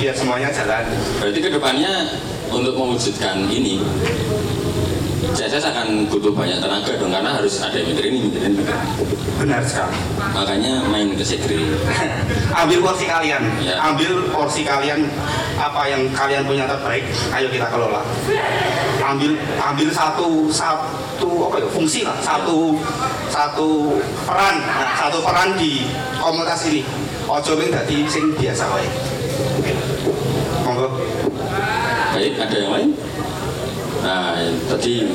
biar 0.00 0.14
semuanya 0.16 0.48
jalan. 0.48 0.84
Berarti 1.20 1.38
ke 1.38 1.50
depannya 1.52 1.92
untuk 2.48 2.72
mewujudkan 2.72 3.44
ini 3.52 3.84
CSS 5.34 5.66
akan 5.74 6.06
butuh 6.06 6.30
banyak 6.30 6.62
tenaga 6.62 6.94
dong 6.94 7.10
karena 7.10 7.34
harus 7.34 7.58
ada 7.58 7.74
yang 7.74 7.90
mikirin 7.90 8.12
ini, 8.14 8.20
mikirin 8.30 8.52
ini. 8.54 8.64
Benar 9.34 9.66
sekali. 9.66 9.98
Makanya 10.30 10.86
main 10.86 11.10
ke 11.18 11.26
sekre. 11.26 11.58
ambil 12.62 12.78
porsi 12.86 13.10
kalian, 13.10 13.42
Ya. 13.58 13.74
ambil 13.82 14.30
porsi 14.30 14.62
kalian 14.62 15.10
apa 15.58 15.90
yang 15.90 16.06
kalian 16.14 16.46
punya 16.46 16.70
terbaik, 16.70 17.02
ayo 17.34 17.50
kita 17.50 17.66
kelola. 17.66 18.06
Ambil 19.02 19.34
ambil 19.58 19.88
satu 19.90 20.46
satu 20.54 21.50
apa 21.50 21.56
ya 21.58 21.68
fungsi 21.68 22.06
lah, 22.06 22.14
satu 22.22 22.78
satu 23.26 23.98
peran, 24.22 24.62
nah, 24.62 24.94
satu 24.94 25.18
peran 25.18 25.58
di 25.58 25.82
komunitas 26.22 26.70
ini. 26.70 26.86
Ojo 27.26 27.58
ping 27.58 27.74
dadi 27.74 28.06
sing 28.06 28.30
biasa 28.38 28.70
wae. 28.70 28.86
Monggo. 30.62 30.88
Baik, 32.14 32.38
ada 32.38 32.54
yang 32.54 32.70
lain? 32.70 32.90
Nah, 34.04 34.36
tadi 34.74 35.06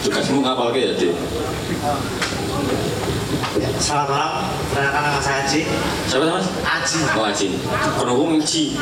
tugasmu 0.00 0.40
ngapal 0.40 0.72
ke 0.72 0.88
ya, 0.88 0.92
Dik? 0.96 1.12
Selamat 3.76 4.08
malam, 4.08 4.32
perkenalkan 4.72 5.02
nama 5.04 5.20
saya 5.20 5.44
Aji. 5.44 5.68
Siapa 6.08 6.24
mas? 6.32 6.48
Aji. 6.64 6.98
Oh, 7.12 7.28
Aji. 7.28 7.48
Kono 8.00 8.40
Ci. 8.40 8.72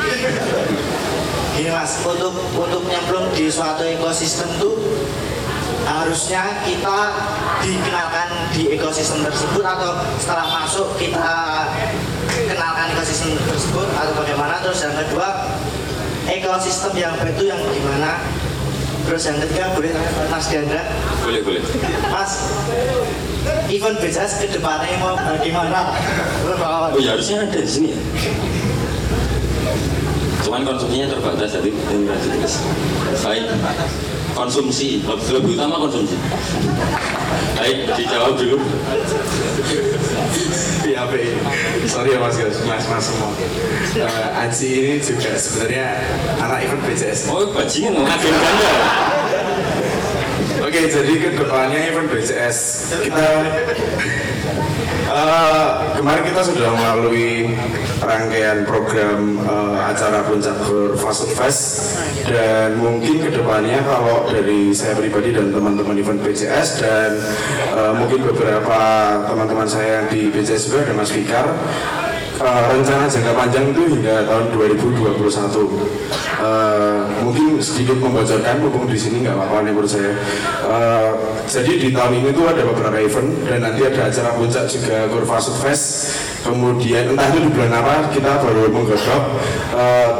Gini 1.59 1.71
mas, 1.75 1.99
untuk 2.07 2.31
untuk 2.55 2.83
nyemplung 2.87 3.27
di 3.35 3.51
suatu 3.51 3.83
ekosistem 3.83 4.55
tuh 4.63 4.79
harusnya 5.83 6.63
kita 6.63 6.99
dikenalkan 7.67 8.55
di 8.55 8.79
ekosistem 8.79 9.27
tersebut 9.27 9.67
atau 9.67 9.99
setelah 10.23 10.47
masuk 10.63 10.95
kita 10.95 11.67
kenalkan 12.31 12.95
ekosistem 12.95 13.35
tersebut 13.51 13.87
atau 13.99 14.15
bagaimana 14.15 14.63
terus 14.63 14.79
yang 14.87 14.95
kedua 14.95 15.59
ekosistem 16.27 16.93
yang 16.95 17.15
itu 17.23 17.45
yang 17.51 17.59
gimana 17.71 18.36
terus 19.07 19.23
yang 19.27 19.39
ketiga 19.39 19.71
boleh 19.73 19.91
Mas 20.29 20.47
Diandra 20.51 20.83
Boleh, 21.23 21.41
boleh. 21.43 21.63
Mas 22.11 22.33
event 23.71 23.99
BCS 23.99 24.43
ke 24.43 24.47
depannya 24.51 24.99
mau 24.99 25.15
bagaimana? 25.15 25.95
Oh 26.95 26.99
ya 26.99 27.15
harusnya 27.15 27.47
ada 27.47 27.59
di 27.59 27.71
sini 27.71 27.89
ya. 27.95 27.99
Cuman 30.47 30.63
konsumsinya 30.63 31.11
terbatas 31.11 31.59
jadi 31.59 31.71
ini. 31.75 32.07
Baik. 33.23 33.47
Konsumsi, 34.37 35.01
lebih, 35.33 35.57
utama 35.57 35.81
konsumsi. 35.81 36.13
Baik, 37.57 37.89
dijawab 37.97 38.37
dulu. 38.37 38.61
Be. 41.07 41.23
Sorry 41.87 42.13
ya 42.13 42.19
Mas 42.19 42.35
Gus, 42.35 42.67
Mas 42.67 42.85
Mas 42.91 43.05
semua. 43.05 43.31
Eh, 43.95 44.43
Aji 44.43 44.69
ini 44.75 44.97
juga 44.99 45.39
sebenarnya 45.39 46.03
anak 46.41 46.67
event 46.67 46.83
BCS. 46.83 47.31
Oh, 47.31 47.47
bajingan 47.55 48.01
mengagenkan 48.03 48.55
ya. 48.59 49.16
Oke, 50.67 50.91
jadi 50.91 51.15
ke 51.23 51.31
depannya 51.39 51.79
event 51.95 52.11
BCS 52.11 52.91
kita 53.07 53.27
eh, 55.07 55.67
kemarin 55.95 56.27
kita 56.27 56.43
sudah 56.43 56.75
melalui 56.75 57.55
rangkaian 58.03 58.67
program 58.67 59.39
eh, 59.47 59.79
acara 59.79 60.27
puncak 60.27 60.59
Fast 60.99 61.31
Fest. 61.39 61.63
Dan 62.27 62.83
mungkin 62.83 63.23
ke 63.23 63.31
depannya 63.31 63.79
kalau 63.87 64.27
dari 64.27 64.75
saya 64.75 64.99
pribadi 64.99 65.31
dan 65.31 65.55
teman-teman 65.55 66.03
event 66.03 66.19
BCS 66.27 66.83
dan 66.83 67.15
eh, 67.71 67.93
mungkin 67.95 68.27
beberapa 68.27 68.81
teman-teman 69.23 69.71
saya 69.71 70.03
yang 70.03 70.07
di 70.11 70.35
BCS 70.35 70.67
juga 70.67 70.91
ada 70.91 70.99
Mas 70.99 71.15
Fikar 71.15 71.47
eh, 72.37 72.63
rencana 72.71 73.05
jangka 73.09 73.33
panjang 73.33 73.65
itu 73.73 73.83
hingga 73.97 74.25
tahun 74.29 74.45
2021. 74.53 75.69
Eh, 76.37 77.01
mungkin 77.25 77.57
sedikit 77.59 77.97
membocorkan, 77.97 78.61
mumpung 78.61 78.87
di 78.87 78.99
sini 78.99 79.25
nggak 79.25 79.35
apa-apa 79.35 79.65
nih 79.65 79.73
menurut 79.73 79.91
saya. 79.91 80.13
Eh, 80.69 81.11
jadi 81.49 81.73
di 81.81 81.89
tahun 81.97 82.13
ini 82.21 82.31
tuh 82.37 82.45
ada 82.51 82.63
beberapa 82.67 82.99
event 83.01 83.31
dan 83.49 83.65
nanti 83.65 83.81
ada 83.87 84.11
acara 84.13 84.31
puncak 84.37 84.69
juga 84.69 85.09
Gorfasut 85.09 85.57
Fest. 85.63 86.13
Kemudian 86.47 87.11
entah 87.11 87.27
itu 87.35 87.43
di 87.43 87.51
bulan 87.51 87.75
apa 87.75 88.07
kita 88.15 88.39
baru 88.39 88.71
menggodok 88.71 89.23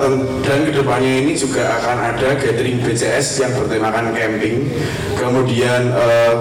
ten- 0.03 0.27
dan 0.43 0.59
ke 0.67 0.73
depannya 0.75 1.13
ini 1.23 1.39
juga 1.39 1.71
akan 1.79 1.97
ada 2.15 2.35
gathering 2.35 2.83
BCS 2.83 3.47
yang 3.47 3.53
bertemakan 3.55 4.11
camping. 4.11 4.67
Kemudian 5.15 5.95
eh, 5.95 6.35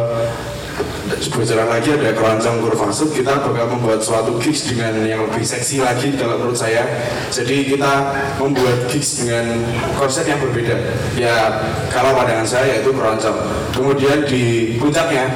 bocoran 1.06 1.70
lagi 1.70 1.94
ada 1.94 2.12
keroncong 2.18 2.66
kurvasut 2.66 3.14
kita 3.14 3.46
bakal 3.46 3.78
membuat 3.78 4.02
suatu 4.02 4.42
gigs 4.42 4.66
dengan 4.66 4.98
yang 5.06 5.22
lebih 5.30 5.46
seksi 5.46 5.86
lagi 5.86 6.18
kalau 6.18 6.42
menurut 6.42 6.58
saya. 6.58 6.86
Jadi 7.30 7.70
kita 7.70 7.94
membuat 8.42 8.90
gigs 8.90 9.22
dengan 9.22 9.62
konsep 9.98 10.26
yang 10.26 10.42
berbeda. 10.42 10.76
Ya 11.14 11.62
kalau 11.94 12.18
pandangan 12.18 12.48
saya 12.48 12.82
itu 12.82 12.90
keroncong 12.90 13.38
kemudian 13.76 14.26
di 14.26 14.76
puncaknya 14.82 15.30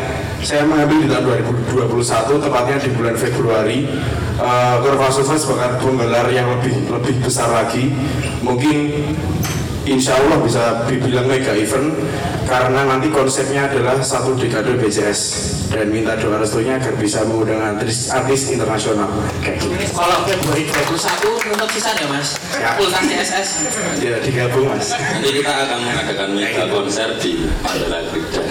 saya 0.44 0.64
mengambil 0.64 1.04
di 1.04 1.08
tahun 1.12 1.24
2021 1.68 2.46
tepatnya 2.46 2.78
di 2.80 2.90
bulan 2.96 3.16
Februari 3.20 3.80
uh, 4.40 4.80
Kurvasut 4.80 5.28
Fest 5.28 5.52
bakal 5.52 5.80
menggelar 5.84 6.28
yang 6.32 6.48
lebih 6.60 6.88
lebih 6.88 7.16
besar 7.24 7.52
lagi 7.52 7.92
mungkin 8.44 9.04
Insya 9.90 10.22
Allah 10.22 10.38
bisa 10.46 10.86
dibilang 10.86 11.26
mega 11.26 11.50
event 11.58 11.90
karena 12.46 12.86
nanti 12.86 13.10
konsepnya 13.10 13.66
adalah 13.66 13.98
satu 13.98 14.38
dekade 14.38 14.78
BCS 14.78 15.22
dan 15.74 15.90
minta 15.90 16.14
doa 16.14 16.38
restunya 16.38 16.78
agar 16.78 16.94
bisa 16.94 17.26
mengundang 17.26 17.58
artis, 17.58 18.14
artis 18.14 18.54
internasional 18.54 19.10
kayak 19.42 19.58
gitu. 19.58 19.74
Kalau 19.98 20.30
Februari 20.30 20.70
21 20.70 21.58
untuk 21.58 21.70
sisa 21.74 21.90
ya 21.98 22.06
mas? 22.06 22.38
Ya. 22.54 22.78
Pulsa 22.78 23.02
CSS. 23.02 23.50
Ya 23.98 24.18
digabung 24.22 24.70
mas. 24.70 24.94
Nanti 24.94 25.42
kita 25.42 25.52
akan 25.58 25.80
mengadakan 25.82 26.30
mega 26.38 26.64
konser 26.70 27.10
di 27.18 27.50
Mandala 27.66 28.06
Gerida. 28.14 28.42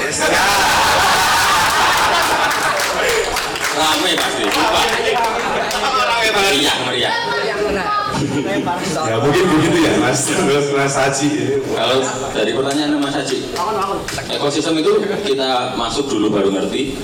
Rame 3.78 4.12
pasti, 4.18 4.42
sumpah. 4.50 4.82
Meriah, 6.28 6.76
meriah. 6.86 7.14
Ya 9.06 9.16
mungkin 9.22 9.44
begitu 9.46 9.78
ya 9.86 9.92
mas. 10.02 10.26
Terus 10.26 10.74
mas 10.74 10.94
Haji. 10.98 11.62
Kalau 11.70 12.02
dari 12.34 12.50
pertanyaan 12.54 12.98
Mas 12.98 13.14
Haji, 13.14 13.38
ekosistem 14.34 14.82
itu 14.82 14.98
kita 15.22 15.78
masuk 15.78 16.10
dulu 16.10 16.26
baru 16.34 16.50
ngerti, 16.50 16.98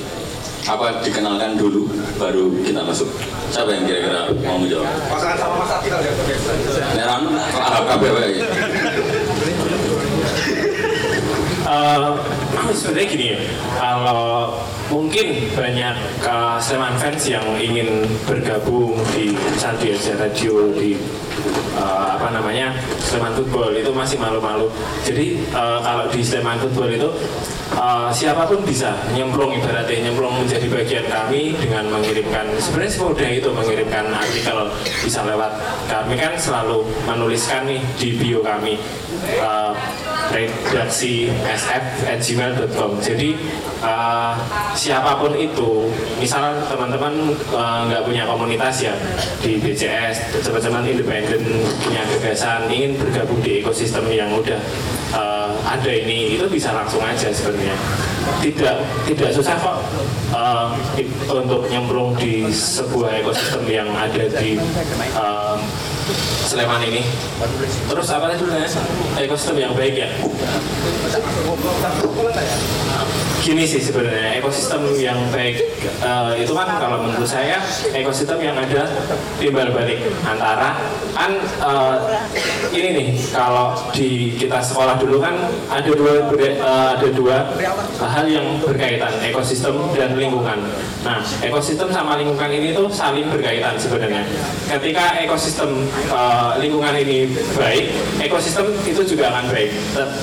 apa 0.66 0.98
dikenalkan 1.06 1.54
dulu 1.54 1.86
baru 2.18 2.50
kita 2.66 2.82
masuk? 2.82 3.06
Siapa 3.54 3.70
yang 3.70 3.86
kira-kira 3.86 4.34
mau 4.42 4.58
menjawab? 4.58 4.90
Pasangan 5.06 5.38
sama 5.38 5.54
Mas 5.62 5.70
Akil 5.78 5.94
ya. 5.94 6.12
Neran, 6.98 7.22
ahal 7.54 7.82
KBW. 7.86 8.18
Eh, 12.54 12.70
sebenarnya 12.70 13.08
gini 13.10 13.26
ya, 13.34 13.38
kalau 13.74 14.54
mungkin 14.86 15.50
banyak 15.58 15.94
uh, 16.22 16.54
Sleman 16.62 16.94
fans 17.02 17.26
yang 17.26 17.42
ingin 17.58 18.06
bergabung 18.30 18.94
di 19.10 19.34
Santi 19.58 19.90
Asia 19.90 20.14
Radio 20.14 20.70
di 20.70 20.94
eh, 21.74 22.06
apa 22.14 22.30
namanya 22.30 22.70
Sleman 23.02 23.34
Football 23.34 23.74
itu 23.74 23.90
masih 23.90 24.22
malu-malu. 24.22 24.70
Jadi 25.02 25.42
eh, 25.50 25.78
kalau 25.82 26.06
di 26.14 26.20
Sleman 26.22 26.62
Football 26.62 26.94
itu 26.94 27.10
eh, 27.72 28.08
siapa 28.12 28.44
pun 28.44 28.60
bisa 28.66 28.92
nyemplung 29.16 29.54
ibaratnya 29.56 30.10
nyemplung 30.10 30.36
menjadi 30.44 30.66
bagian 30.68 31.06
kami 31.08 31.56
dengan 31.56 31.88
mengirimkan 31.88 32.46
sebenarnya 32.60 32.92
semudah 32.92 33.30
itu 33.30 33.48
mengirimkan 33.48 34.04
artikel 34.12 34.58
bisa 35.00 35.24
lewat 35.24 35.52
kami 35.88 36.14
kan 36.20 36.36
selalu 36.36 36.84
menuliskan 37.08 37.64
nih 37.64 37.80
di 37.96 38.08
bio 38.20 38.44
kami 38.44 38.76
eh, 39.24 39.72
redaksi 40.32 41.28
sf@gmail.com. 41.30 42.98
Jadi 43.02 43.36
uh, 43.84 44.32
siapa 44.72 45.20
pun 45.20 45.34
itu, 45.36 45.90
misalnya 46.18 46.64
teman-teman 46.66 47.34
uh, 47.52 47.86
nggak 47.90 48.02
punya 48.06 48.24
komunitas 48.24 48.82
ya 48.82 48.94
di 49.44 49.60
BCS, 49.60 50.42
teman-teman 50.42 50.86
independen 50.86 51.42
punya 51.82 52.02
gagasan 52.16 52.70
ingin 52.70 52.96
bergabung 52.96 53.40
di 53.44 53.60
ekosistem 53.60 54.06
yang 54.08 54.32
udah 54.34 54.60
uh, 55.14 55.50
ada 55.64 55.90
ini, 55.90 56.36
itu 56.36 56.44
bisa 56.50 56.74
langsung 56.74 57.00
aja 57.00 57.30
sebenarnya. 57.30 57.76
Tidak 58.40 58.76
tidak 59.08 59.30
susah 59.36 59.56
kok 59.60 59.78
uh, 60.32 60.72
untuk 61.28 61.68
nyemplung 61.68 62.16
di 62.16 62.48
sebuah 62.48 63.20
ekosistem 63.24 63.64
yang 63.68 63.88
ada 63.94 64.28
di 64.40 64.58
uh, 65.16 65.56
Sleman 66.44 66.84
ini. 66.84 67.00
Terus 67.88 68.08
apa 68.12 68.28
tadi? 68.32 68.44
Ekosistem 69.24 69.56
yang 69.64 69.72
baik 69.72 70.04
ya. 70.04 70.08
Gini 73.44 73.68
sih 73.68 73.76
sebenarnya 73.76 74.40
ekosistem 74.40 74.88
yang 74.96 75.20
baik 75.28 75.60
eh, 75.84 76.32
itu 76.40 76.56
kan 76.56 76.80
kalau 76.80 77.04
menurut 77.04 77.28
saya 77.28 77.60
ekosistem 77.92 78.40
yang 78.40 78.56
ada 78.56 78.88
timbal 79.36 79.68
balik 79.68 80.00
antara 80.24 80.80
kan 81.12 81.36
eh, 81.44 81.94
ini 82.72 82.88
nih 82.96 83.08
kalau 83.36 83.76
di 83.92 84.32
kita 84.40 84.64
sekolah 84.64 84.96
dulu 84.96 85.20
kan 85.20 85.36
ada 85.68 85.92
dua 85.92 86.24
eh, 86.40 86.56
ada 86.96 87.08
dua 87.12 87.52
hal 88.00 88.24
yang 88.24 88.64
berkaitan 88.64 89.12
ekosistem 89.20 89.76
dan 89.92 90.16
lingkungan. 90.16 90.64
Nah 91.04 91.20
ekosistem 91.44 91.92
sama 91.92 92.16
lingkungan 92.16 92.48
ini 92.48 92.72
tuh 92.72 92.88
saling 92.88 93.28
berkaitan 93.28 93.76
sebenarnya. 93.76 94.24
Ketika 94.72 95.20
ekosistem 95.20 95.84
eh, 96.08 96.52
lingkungan 96.64 96.96
ini 96.96 97.28
baik, 97.60 97.92
ekosistem 98.24 98.72
itu 98.88 99.04
juga 99.04 99.36
akan 99.36 99.52
baik. 99.52 99.70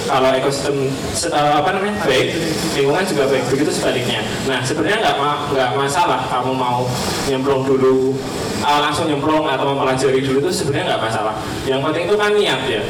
Kalau 0.10 0.30
ekosistem 0.34 0.90
eh, 1.30 1.54
apa 1.62 1.70
namanya 1.70 2.02
baik, 2.02 2.34
lingkungan 2.74 3.11
juga 3.12 3.24
baik. 3.28 3.44
Begitu 3.52 3.72
sebaliknya. 3.76 4.24
Nah 4.48 4.60
sebenarnya 4.64 4.98
nggak 5.04 5.16
nggak 5.52 5.70
masalah 5.76 6.26
kamu 6.32 6.52
mau 6.56 6.88
nyemplung 7.28 7.64
dulu 7.68 8.16
eh, 8.64 8.80
langsung 8.80 9.12
nyemplung 9.12 9.46
atau 9.46 9.66
mempelajari 9.76 10.24
dulu 10.24 10.48
itu 10.48 10.52
sebenarnya 10.64 10.96
nggak 10.96 11.04
masalah. 11.04 11.36
Yang 11.68 11.80
penting 11.86 12.04
itu 12.08 12.16
kan 12.16 12.32
niat 12.34 12.62
ya. 12.66 12.82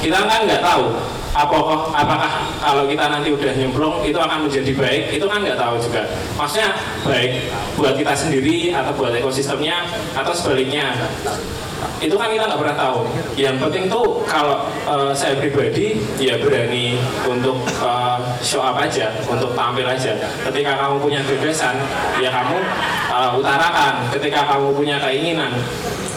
Kita 0.00 0.16
kan 0.28 0.44
nggak 0.44 0.62
tahu 0.64 0.84
apakah 1.30 1.94
apakah 1.94 2.32
kalau 2.58 2.84
kita 2.90 3.06
nanti 3.06 3.30
udah 3.30 3.52
nyemplung 3.54 4.02
itu 4.02 4.18
akan 4.18 4.50
menjadi 4.50 4.72
baik 4.74 5.04
itu 5.14 5.26
kan 5.30 5.38
nggak 5.46 5.58
tahu 5.58 5.78
juga 5.78 6.02
maksudnya 6.34 6.74
baik 7.06 7.32
buat 7.78 7.94
kita 7.94 8.14
sendiri 8.18 8.74
atau 8.74 8.90
buat 8.98 9.14
ekosistemnya 9.14 9.86
atau 10.18 10.32
sebaliknya 10.34 10.90
itu 12.00 12.16
kan 12.16 12.32
kita 12.32 12.48
nggak 12.48 12.60
pernah 12.60 12.76
tahu. 12.76 12.98
Yang 13.36 13.56
penting 13.60 13.84
tuh 13.92 14.24
kalau 14.24 14.64
eh, 14.88 15.12
saya 15.12 15.36
pribadi 15.36 16.00
ya 16.16 16.40
berani 16.40 16.96
untuk 17.28 17.60
eh, 17.68 18.18
show 18.40 18.64
up 18.64 18.80
aja 18.80 19.12
untuk 19.28 19.52
tampil 19.52 19.84
aja. 19.84 20.16
Ketika 20.48 20.72
kamu 20.80 20.96
punya 21.00 21.20
gagasan 21.24 21.76
ya 22.20 22.32
kamu 22.32 22.56
eh, 23.12 23.30
utarakan. 23.36 23.94
Ketika 24.16 24.40
kamu 24.48 24.72
punya 24.72 24.96
keinginan 24.96 25.52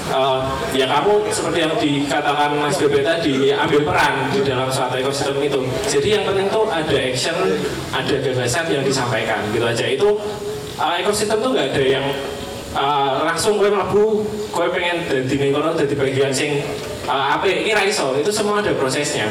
eh, 0.07 0.41
ya 0.71 0.87
kamu 0.87 1.27
seperti 1.27 1.57
yang 1.67 1.73
dikatakan 1.75 2.55
Mas 2.63 2.79
Bebe 2.79 3.03
tadi 3.03 3.51
ya 3.51 3.59
ambil 3.67 3.83
peran 3.83 4.31
di 4.31 4.39
dalam 4.47 4.71
suatu 4.71 4.95
ekosistem 4.95 5.35
itu. 5.43 5.59
Jadi 5.87 6.07
yang 6.15 6.23
penting 6.23 6.47
tuh 6.47 6.63
ada 6.71 6.95
action 6.95 7.35
ada 7.91 8.15
gagasan 8.23 8.71
yang 8.71 8.83
disampaikan 8.87 9.43
gitu 9.51 9.67
aja. 9.67 9.83
Itu 9.83 10.15
eh, 10.79 11.03
ekosistem 11.03 11.43
tuh 11.43 11.51
nggak 11.51 11.75
ada 11.75 11.83
yang 11.83 12.05
Uh, 12.73 13.21
langsung 13.21 13.61
gue 13.61 13.69
mlebu 13.69 14.25
gue 14.49 14.67
pengen 14.73 15.05
dadi 15.05 15.37
ning 15.37 15.53
kono 15.53 15.77
dadi 15.77 15.93
bagian 15.93 16.33
sing 16.33 16.57
uh, 17.05 17.37
apa 17.37 17.45
ini 17.45 17.69
ra 17.69 17.85
iso. 17.85 18.17
Itu 18.17 18.33
semua 18.33 18.65
ada 18.65 18.73
prosesnya. 18.73 19.29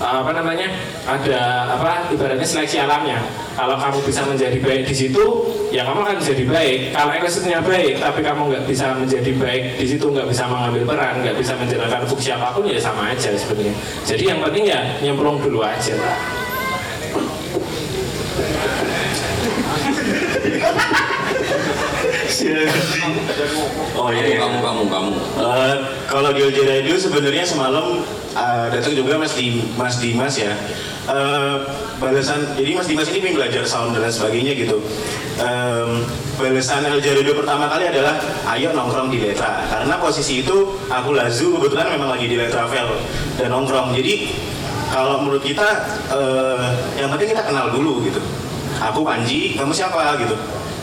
Uh, 0.00 0.24
apa 0.24 0.32
namanya? 0.32 0.72
Ada 1.04 1.76
apa 1.76 2.08
ibaratnya 2.08 2.40
seleksi 2.40 2.80
alamnya. 2.80 3.20
Kalau 3.52 3.76
kamu 3.76 4.00
bisa 4.00 4.24
menjadi 4.24 4.56
baik 4.64 4.88
di 4.88 4.96
situ 4.96 5.24
ya 5.68 5.84
kamu 5.84 6.08
akan 6.08 6.16
menjadi 6.24 6.44
baik. 6.48 6.78
Kalau 6.96 7.12
ekosistemnya 7.20 7.60
baik 7.60 8.00
tapi 8.00 8.20
kamu 8.24 8.40
nggak 8.48 8.64
bisa 8.64 8.96
menjadi 8.96 9.32
baik 9.36 9.64
di 9.76 9.84
situ 9.84 10.04
nggak 10.08 10.28
bisa 10.32 10.48
mengambil 10.48 10.82
peran 10.88 11.20
nggak 11.20 11.36
bisa 11.36 11.52
menjalankan 11.60 12.08
fungsi 12.08 12.32
apa 12.32 12.48
pun 12.56 12.64
ya 12.64 12.80
sama 12.80 13.12
aja 13.12 13.28
sebenarnya. 13.36 13.76
Jadi 14.08 14.24
yang 14.24 14.40
penting 14.40 14.64
ya 14.72 14.80
nyemplung 15.04 15.36
dulu 15.36 15.60
aja 15.60 15.92
Oh 23.96 24.08
iya, 24.08 24.24
iya. 24.24 24.38
kamu 24.40 24.58
kamu 24.62 24.82
kamu 24.88 25.10
Eh, 25.40 25.76
kalau 26.08 26.30
di 26.32 26.40
OJ 26.44 26.58
Radio 26.64 26.94
sebenarnya 26.96 27.44
semalam 27.44 28.00
eh, 28.32 28.66
datang 28.72 28.94
juga 28.96 29.20
Mas 29.20 29.36
di 29.36 29.60
Mas 29.76 30.00
Dimas 30.00 30.34
ya. 30.40 30.52
Eh, 31.10 31.56
balasan 32.00 32.56
jadi 32.56 32.70
Mas 32.76 32.88
Dimas 32.88 33.08
ini 33.12 33.34
belajar 33.36 33.64
sound 33.66 33.96
dan 33.96 34.08
sebagainya 34.08 34.56
gitu. 34.56 34.80
Em, 35.40 36.04
balasan 36.36 36.84
LJ 36.84 37.24
Radio 37.24 37.32
pertama 37.36 37.68
kali 37.68 37.88
adalah 37.88 38.20
ayo 38.56 38.76
nongkrong 38.76 39.08
di 39.08 39.20
Letra 39.24 39.64
karena 39.68 39.96
posisi 39.96 40.44
itu 40.44 40.76
aku 40.92 41.16
Lazu 41.16 41.56
kebetulan 41.56 41.96
memang 41.96 42.12
lagi 42.12 42.28
di 42.28 42.36
Letra 42.36 42.68
Travel 42.68 43.00
dan 43.40 43.48
nongkrong 43.48 43.96
jadi 43.96 44.28
kalau 44.92 45.24
menurut 45.24 45.40
kita 45.40 45.64
eh, 46.12 46.64
yang 47.00 47.08
penting 47.08 47.32
kita 47.32 47.44
kenal 47.48 47.72
dulu 47.72 48.04
gitu 48.04 48.20
aku 48.80 49.00
Panji 49.00 49.56
kamu 49.56 49.72
siapa 49.72 50.20
gitu 50.20 50.36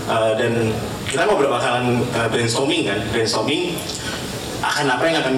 Eh, 0.07 0.33
dan 0.39 0.71
kita 1.07 1.23
mau 1.23 1.39
berapa 1.39 1.55
bakalan 1.55 2.03
eh, 2.03 2.27
brainstorming 2.27 2.83
kan? 2.83 2.99
Brainstorming 3.11 3.75
akan 4.57 4.85
apa 4.89 5.03
yang 5.05 5.17
akan 5.21 5.35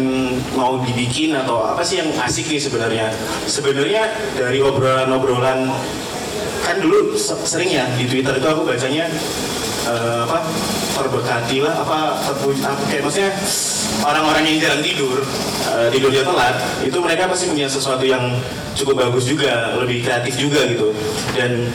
mau 0.55 0.79
dibikin 0.81 1.35
atau 1.35 1.61
apa 1.61 1.83
sih 1.83 1.99
yang 2.01 2.09
asik 2.23 2.49
nih 2.49 2.61
sebenarnya? 2.61 3.07
Sebenarnya 3.45 4.09
dari 4.33 4.63
obrolan-obrolan 4.63 5.69
kan 6.65 6.75
dulu 6.79 7.15
se- 7.15 7.39
sering 7.45 7.71
ya 7.71 7.85
di 7.95 8.05
Twitter 8.07 8.35
itu 8.35 8.47
aku 8.47 8.65
bacanya 8.65 9.07
eh, 9.87 10.19
apa 10.25 10.43
terberkati 10.99 11.63
lah 11.63 11.85
apa 11.85 12.19
terpuji 12.27 12.59
apa 12.59 12.81
kayak 12.91 13.03
maksudnya 13.07 13.31
orang-orang 14.03 14.43
yang 14.43 14.57
jarang 14.59 14.81
tidur 14.83 15.23
eh, 15.69 15.87
tidurnya 15.93 16.23
telat 16.27 16.55
itu 16.83 16.97
mereka 16.99 17.29
pasti 17.31 17.45
punya 17.47 17.67
sesuatu 17.69 18.03
yang 18.03 18.35
cukup 18.75 19.07
bagus 19.07 19.27
juga 19.29 19.77
lebih 19.77 20.01
kreatif 20.03 20.33
juga 20.39 20.65
gitu. 20.65 20.91
Dan 21.37 21.69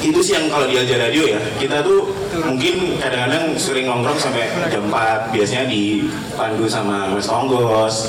itu 0.00 0.20
sih 0.24 0.32
yang 0.36 0.48
kalau 0.48 0.64
di 0.64 0.80
Alja 0.80 0.96
Radio 0.96 1.28
ya 1.28 1.40
kita 1.60 1.84
tuh 1.84 2.08
mungkin 2.40 2.96
kadang-kadang 2.96 3.52
sering 3.60 3.84
nongkrong 3.84 4.16
sampai 4.16 4.48
jam 4.72 4.88
4 4.88 5.34
biasanya 5.34 5.68
dipandu 5.68 6.64
sama 6.64 7.12
Mas 7.12 7.28
Onggos 7.28 8.08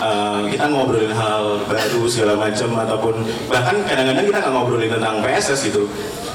Eh, 0.00 0.42
kita 0.56 0.64
ngobrolin 0.72 1.12
hal 1.12 1.60
baru 1.68 2.08
segala 2.08 2.32
macam 2.32 2.72
ataupun 2.72 3.20
bahkan 3.52 3.84
kadang-kadang 3.84 4.32
kita 4.32 4.38
nggak 4.40 4.52
ngobrolin 4.56 4.88
tentang 4.96 5.20
PSS 5.20 5.68
gitu. 5.68 5.84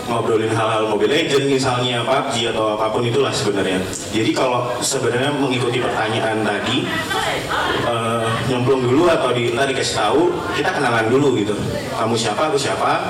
Ngobrolin 0.06 0.54
hal-hal 0.54 0.86
Mobile 0.86 1.10
Legend 1.10 1.50
misalnya 1.50 2.06
PUBG 2.06 2.54
atau 2.54 2.78
apa 2.78 2.94
pun 2.94 3.02
itulah 3.02 3.34
sebenarnya. 3.34 3.82
Jadi 4.14 4.38
kalau 4.38 4.70
sebenarnya 4.86 5.34
mengikuti 5.34 5.82
pertanyaan 5.82 6.46
tadi 6.46 6.86
eh, 7.90 8.26
nyemplung 8.54 8.86
dulu 8.86 9.10
atau 9.10 9.34
di, 9.34 9.50
ntar 9.58 9.66
dikasih 9.66 9.98
tahu 9.98 10.30
kita 10.54 10.70
kenalan 10.70 11.10
dulu 11.10 11.34
gitu. 11.34 11.58
Kamu 11.98 12.14
siapa 12.14 12.54
aku 12.54 12.62
siapa 12.62 13.02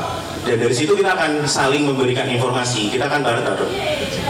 dan 0.45 0.57
dari 0.61 0.75
situ 0.77 0.93
kita 0.93 1.17
akan 1.17 1.41
saling 1.49 1.89
memberikan 1.89 2.29
informasi. 2.29 2.93
Kita 2.93 3.09
akan 3.09 3.21
barter 3.25 3.57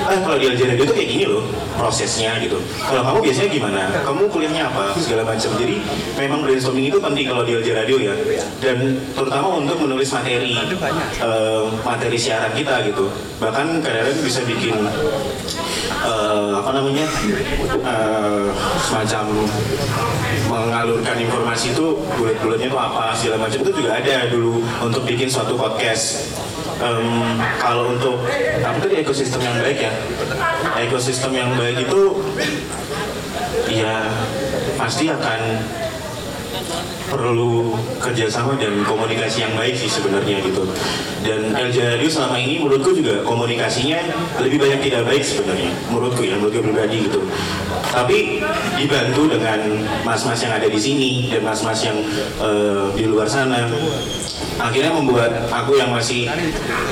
eh 0.06 0.20
kalau 0.22 0.38
di 0.38 0.46
Aljazair 0.54 0.78
itu 0.78 0.94
kayak 0.94 1.10
gini 1.10 1.26
loh 1.26 1.44
prosesnya 1.74 2.38
gitu. 2.38 2.62
Kalau 2.78 3.02
kamu 3.02 3.20
biasanya 3.26 3.50
gimana? 3.50 3.82
Kamu 4.06 4.30
kuliahnya 4.30 4.70
apa? 4.70 4.94
segala 5.02 5.26
macam. 5.28 5.52
Jadi 5.58 5.82
memang 6.16 6.40
brainstorming 6.46 6.88
itu 6.94 6.98
penting 7.02 7.26
kalau 7.26 7.44
di 7.44 7.52
Aljazair 7.58 7.78
Radio 7.84 7.98
ya. 8.00 8.14
Dan 8.62 9.02
terutama 9.18 9.60
untuk 9.60 9.78
menulis 9.82 10.10
materi 10.14 10.54
eh, 10.56 11.64
materi 11.82 12.18
siaran 12.22 12.54
kita 12.54 12.86
gitu. 12.86 13.10
Bahkan 13.42 13.82
kadang-kadang 13.82 14.20
bisa 14.22 14.40
bikin 14.46 14.74
eh, 16.04 16.52
apa 16.60 16.70
namanya 16.76 17.08
eh, 17.80 18.46
semacam 18.84 19.26
mengalurkan 20.46 21.18
informasi 21.20 21.72
itu 21.72 22.00
bulat-bulatnya 22.20 22.68
itu 22.70 22.78
apa 22.78 23.16
segala 23.16 23.38
macam 23.48 23.60
itu 23.64 23.72
juga 23.72 23.92
ada 23.98 24.30
dulu 24.30 24.62
untuk 24.84 25.02
bikin 25.08 25.30
suatu 25.30 25.56
podcast. 25.56 26.36
Em, 26.76 27.40
kalau 27.56 27.96
untuk 27.96 28.20
apa 28.60 28.78
tadi 28.84 29.00
ekosistem 29.00 29.40
yang 29.40 29.56
baik 29.64 29.80
ya. 29.80 29.92
Ekosistem 30.76 31.32
yang 31.32 31.56
baik 31.56 31.88
itu 31.88 32.02
ya 33.72 34.12
pasti 34.76 35.08
akan 35.08 35.40
perlu 37.06 37.78
kerjasama 38.02 38.58
dan 38.58 38.82
komunikasi 38.82 39.46
yang 39.46 39.54
baik 39.54 39.78
sih 39.78 39.90
sebenarnya 39.90 40.42
gitu. 40.42 40.66
Dan 41.22 41.54
Radio 41.54 42.10
selama 42.10 42.38
ini 42.38 42.62
menurutku 42.62 42.94
juga 42.94 43.22
komunikasinya 43.26 43.98
lebih 44.42 44.62
banyak 44.62 44.80
tidak 44.90 45.06
baik 45.10 45.24
sebenarnya 45.26 45.72
menurutku 45.90 46.22
ya 46.26 46.36
menurutku 46.38 46.62
pribadi 46.66 47.06
gitu. 47.10 47.22
Tapi 47.94 48.42
dibantu 48.76 49.32
dengan 49.32 49.60
mas-mas 50.04 50.42
yang 50.44 50.54
ada 50.54 50.68
di 50.68 50.80
sini 50.82 51.30
dan 51.30 51.46
mas-mas 51.46 51.80
yang 51.86 51.98
eh, 52.42 52.86
di 52.98 53.06
luar 53.06 53.30
sana. 53.30 53.70
Akhirnya 54.56 54.92
membuat 54.96 55.52
aku 55.52 55.76
yang 55.76 55.92
masih 55.92 56.32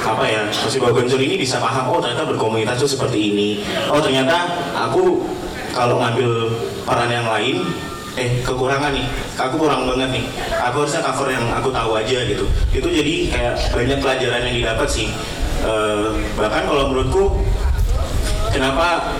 apa 0.04 0.24
ya 0.28 0.48
masih 0.52 0.84
gonjol 0.84 1.20
ini 1.20 1.40
bisa 1.40 1.64
paham 1.64 1.96
oh 1.96 2.00
ternyata 2.00 2.28
berkomunitas 2.28 2.80
tuh 2.80 2.92
seperti 2.92 3.32
ini. 3.34 3.50
Oh 3.88 4.04
ternyata 4.04 4.52
aku 4.76 5.24
kalau 5.74 6.00
ngambil 6.00 6.54
peran 6.86 7.10
yang 7.10 7.28
lain 7.28 7.64
eh 8.18 8.42
kekurangan 8.46 8.94
nih. 8.94 9.06
Aku 9.38 9.56
kurang 9.58 9.90
banget 9.90 10.10
nih. 10.22 10.26
Aku 10.70 10.86
harusnya 10.86 11.02
cover 11.02 11.30
yang 11.34 11.46
aku 11.54 11.70
tahu 11.74 11.98
aja 11.98 12.18
gitu. 12.26 12.46
Itu 12.74 12.88
jadi 12.90 13.14
kayak 13.34 13.54
banyak 13.74 13.98
pelajaran 14.02 14.42
yang 14.50 14.56
didapat 14.64 14.88
sih. 14.90 15.08
Eh, 15.64 16.08
bahkan 16.36 16.68
kalau 16.68 16.92
menurutku 16.92 17.40
kenapa 18.52 19.16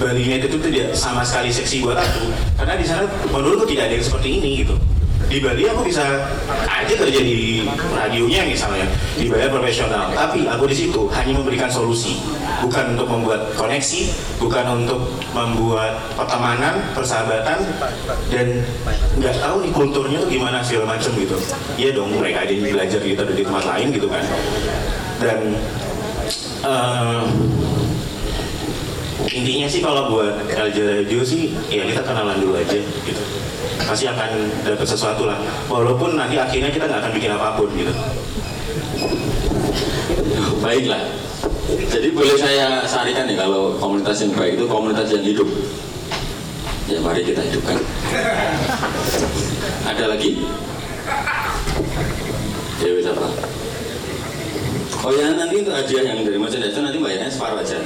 Bali 0.00 0.24
United 0.24 0.50
itu 0.50 0.58
tidak 0.72 0.86
sama 0.98 1.22
sekali 1.22 1.52
seksi 1.52 1.84
buat 1.84 1.98
aku? 1.98 2.32
Karena 2.58 2.74
di 2.74 2.86
sana 2.86 3.06
menurutku 3.30 3.68
tidak 3.68 3.90
ada 3.90 3.94
yang 4.00 4.06
seperti 4.06 4.28
ini 4.40 4.66
gitu 4.66 4.74
di 5.30 5.38
Bali 5.42 5.62
aku 5.68 5.86
bisa 5.86 6.26
aja 6.66 6.94
kerja 6.94 7.20
di 7.22 7.66
radionya 7.94 8.46
misalnya 8.46 8.86
dibayar 9.18 9.50
profesional. 9.50 10.10
Tapi 10.14 10.46
aku 10.46 10.64
di 10.70 10.76
situ 10.76 11.10
hanya 11.12 11.32
memberikan 11.36 11.70
solusi. 11.70 12.22
Bukan 12.62 12.94
untuk 12.94 13.10
membuat 13.10 13.54
koneksi 13.58 14.00
bukan 14.38 14.86
untuk 14.86 15.10
membuat 15.34 15.98
pertemanan 16.14 16.78
persahabatan 16.94 17.58
dan 18.30 18.46
nggak 19.18 19.34
tahu 19.42 19.66
nih 19.66 19.72
kulturnya 19.74 20.18
tuh 20.22 20.30
gimana 20.30 20.62
segala 20.62 20.94
macam 20.94 21.10
gitu. 21.18 21.36
Iya 21.74 21.90
dong 21.94 22.14
mereka 22.14 22.46
yang 22.46 22.62
belajar 22.62 23.00
gitu 23.02 23.22
di 23.34 23.42
tempat 23.42 23.64
lain 23.66 23.88
gitu 23.90 24.06
kan. 24.06 24.22
Dan 25.18 25.38
Eh, 26.62 27.24
intinya 29.34 29.66
sih 29.66 29.82
kalau 29.82 30.14
buat 30.14 30.46
LJ 30.46 30.78
Radio 30.78 31.20
sih 31.26 31.50
ya 31.66 31.82
kita 31.90 32.06
kenalan 32.06 32.38
dulu 32.38 32.54
aja 32.54 32.78
gitu 32.78 33.22
pasti 33.80 34.04
akan 34.08 34.30
dapat 34.64 34.86
sesuatu 34.88 35.28
lah 35.28 35.38
walaupun 35.68 36.16
nanti 36.16 36.36
akhirnya 36.36 36.70
kita 36.72 36.84
nggak 36.88 37.00
akan 37.02 37.12
bikin 37.16 37.32
apa 37.32 37.48
pun 37.56 37.68
gitu 37.72 37.92
Baiklah. 40.62 41.02
Jadi 41.90 42.14
boleh 42.14 42.38
saya 42.38 42.86
sarikan 42.86 43.26
nih 43.26 43.34
kalau 43.34 43.74
komunitas 43.82 44.22
yang 44.22 44.30
baik 44.38 44.54
itu 44.54 44.64
komunitas 44.70 45.10
yang 45.10 45.24
hidup. 45.26 45.48
Ya 46.86 46.98
mari 47.02 47.26
kita 47.26 47.42
hidupkan. 47.42 47.82
Ada 49.82 50.04
lagi? 50.14 50.46
Dewi 52.78 53.00
siapa? 53.02 53.26
Oh 55.02 55.10
ya 55.10 55.34
nanti 55.34 55.66
untuk 55.66 55.74
hadiah 55.74 56.14
yang 56.14 56.22
dari 56.22 56.38
merchandise 56.38 56.78
itu 56.78 56.82
nanti 56.82 56.98
bayarnya 57.02 57.26
separuh 57.26 57.58
aja. 57.58 57.78